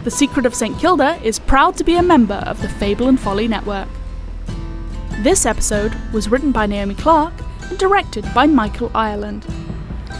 The 0.03 0.11
Secret 0.11 0.45
of 0.45 0.53
St. 0.53 0.77
Kilda 0.77 1.19
is 1.23 1.39
proud 1.39 1.75
to 1.77 1.83
be 1.83 1.95
a 1.95 2.03
member 2.03 2.35
of 2.35 2.61
the 2.61 2.69
Fable 2.69 3.07
and 3.07 3.19
Folly 3.19 3.47
Network. 3.47 3.87
This 5.23 5.47
episode 5.47 5.95
was 6.13 6.29
written 6.29 6.51
by 6.51 6.67
Naomi 6.67 6.93
Clarke 6.93 7.33
and 7.69 7.77
directed 7.77 8.25
by 8.33 8.47
Michael 8.47 8.91
Ireland. 8.93 9.45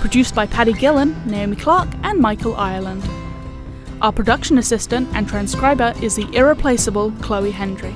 Produced 0.01 0.35
by 0.35 0.45
Paddy 0.45 0.73
Gillen, 0.73 1.15
Naomi 1.25 1.55
Clarke, 1.55 1.93
and 2.03 2.19
Michael 2.19 2.55
Ireland. 2.55 3.03
Our 4.01 4.11
production 4.11 4.57
assistant 4.57 5.07
and 5.13 5.27
transcriber 5.27 5.93
is 6.01 6.15
the 6.15 6.29
irreplaceable 6.33 7.11
Chloe 7.21 7.51
Hendry. 7.51 7.95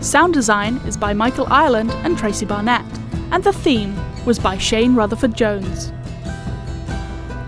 Sound 0.00 0.34
design 0.34 0.76
is 0.86 0.96
by 0.96 1.12
Michael 1.12 1.46
Ireland 1.50 1.90
and 2.04 2.18
Tracy 2.18 2.46
Barnett, 2.46 2.84
and 3.30 3.44
the 3.44 3.52
theme 3.52 3.94
was 4.24 4.38
by 4.38 4.58
Shane 4.58 4.94
Rutherfoord-Jones. 4.94 5.92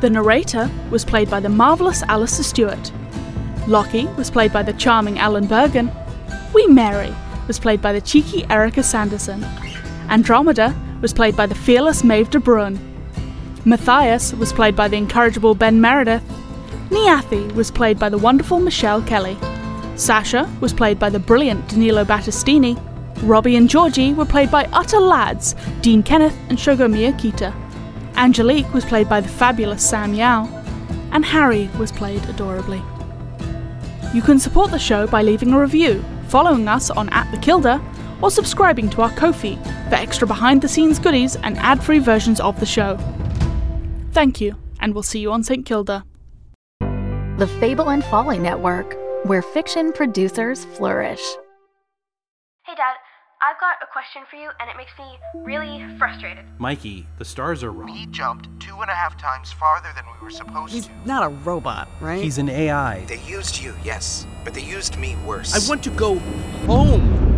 The 0.01 0.11
narrator 0.11 0.71
was 0.91 1.05
played 1.05 1.31
by 1.31 1.41
the 1.41 1.49
marvellous 1.49 2.03
Alasdair 2.03 2.45
Stuart. 2.45 2.93
Lockie 3.69 4.07
was 4.17 4.31
played 4.31 4.53
by 4.53 4.63
the 4.63 4.73
charming 4.73 5.19
Alan 5.19 5.47
Burgon. 5.47 5.91
Wee 6.53 6.67
Mary 6.67 7.15
was 7.47 7.59
played 7.59 7.81
by 7.81 7.93
the 7.93 8.01
cheeky 8.01 8.45
Erika 8.51 8.83
Sanderson. 8.83 9.45
Andromeda 10.09 10.75
was 11.03 11.13
played 11.13 11.37
by 11.37 11.47
the 11.47 11.55
fearless 11.55 12.03
Meabh 12.03 12.31
de 12.31 12.41
Brun. 12.41 12.79
Mathias 13.65 14.33
was 14.33 14.53
played 14.53 14.75
by 14.75 14.89
the 14.89 14.97
incorrigible 14.97 15.55
Ben 15.55 15.81
Meredith. 15.81 16.23
Niyathi 16.91 17.53
was 17.55 17.71
played 17.71 17.99
by 17.99 18.09
the 18.09 18.19
wonderful 18.19 18.61
Michelle 18.61 19.03
Kelly. 19.03 19.37
Sacha 19.97 20.51
was 20.61 20.73
played 20.73 20.99
by 20.99 21.11
the 21.11 21.19
brilliant 21.19 21.69
Danilo 21.69 22.05
Battistini. 22.05 22.81
Robbie 23.23 23.57
and 23.57 23.69
Georgie 23.69 24.15
were 24.15 24.25
played 24.25 24.51
by 24.51 24.65
utter 24.73 24.99
lads 24.99 25.55
Dean 25.81 26.03
Kenneth 26.03 26.37
and 26.49 26.59
Shogo 26.59 26.89
Miyakita. 26.89 27.53
Angelique 28.17 28.73
was 28.73 28.85
played 28.85 29.09
by 29.09 29.21
the 29.21 29.29
fabulous 29.29 29.89
Sam 29.89 30.15
Yao. 30.15 30.47
And 31.13 31.25
Harry 31.25 31.69
was 31.79 31.93
played 31.93 32.25
adorably. 32.27 32.83
You 34.15 34.23
can 34.23 34.39
support 34.39 34.71
the 34.71 34.79
show 34.79 35.07
by 35.07 35.23
leaving 35.23 35.53
a 35.53 35.61
review, 35.61 36.05
following 36.29 36.69
us 36.69 36.91
on 36.91 37.09
at 37.11 37.31
the 37.31 37.39
Kilda, 37.39 37.81
or 38.23 38.31
subscribing 38.31 38.89
to 38.91 39.03
our 39.03 39.11
Ko-fi 39.11 39.57
for 39.89 39.97
extra 39.97 40.27
behind-the-scenes 40.27 40.99
goodies 40.99 41.37
and 41.37 41.59
ad-free 41.59 41.99
versions 41.99 42.41
of 42.41 42.59
the 42.61 42.67
show. 42.67 42.97
Thank 44.13 44.41
you, 44.41 44.57
and 44.81 44.95
we'll 44.95 45.03
see 45.03 45.21
you 45.21 45.33
on 45.33 45.43
St. 45.43 45.67
Kilda. 45.67 46.05
The 46.81 47.47
Fable 47.61 47.91
and 47.91 48.05
Folly 48.05 48.39
Network, 48.39 48.97
where 49.25 49.43
fiction 49.43 49.93
producers 49.93 50.65
flourish. 50.77 51.23
Hey, 52.65 52.75
Dad, 52.77 52.95
I've 53.43 53.59
got 53.59 53.77
a 53.83 53.87
question 53.93 54.23
for 54.31 54.37
you, 54.37 54.51
and 54.61 54.71
it 54.71 54.77
makes 54.77 54.93
me 54.99 55.05
really 55.43 55.85
frustrated. 55.99 56.45
Mikey, 56.59 57.07
the 57.19 57.25
stars 57.25 57.65
are 57.65 57.73
wrong. 57.73 57.89
He 57.89 58.07
jumped 58.07 58.49
two 58.61 58.77
and 58.81 58.89
a 58.89 58.95
half 58.95 59.17
times 59.17 59.51
farther 59.51 59.89
than 59.97 60.05
we 60.05 60.25
were 60.25 60.31
supposed 60.31 60.69
to. 60.69 60.75
He's 60.75 60.87
to. 60.87 60.93
not 61.05 61.25
a 61.25 61.31
robot, 61.31 61.89
right? 62.01 62.23
He's 62.23 62.39
an 62.39 62.49
AI. 62.49 63.05
They 63.07 63.19
used 63.23 63.61
you, 63.61 63.75
yes, 63.83 64.27
but 64.45 64.55
they 64.55 64.63
used 64.63 64.97
me 64.97 65.17
worse. 65.27 65.55
I 65.55 65.69
want 65.69 65.83
to 65.83 65.91
go 65.91 66.19
home. 66.67 67.32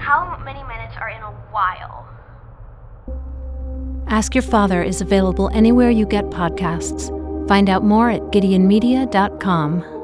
How 0.00 0.40
many 0.44 0.62
minutes 0.62 0.94
are 0.98 1.10
in 1.10 1.22
a 1.22 1.30
while? 1.52 2.08
Ask 4.08 4.34
Your 4.34 4.42
Father 4.42 4.82
is 4.82 5.00
available 5.00 5.50
anywhere 5.52 5.90
you 5.90 6.06
get 6.06 6.24
podcasts. 6.30 7.16
Find 7.46 7.68
out 7.68 7.84
more 7.84 8.10
at 8.10 8.22
gideonmedia.com. 8.32 9.99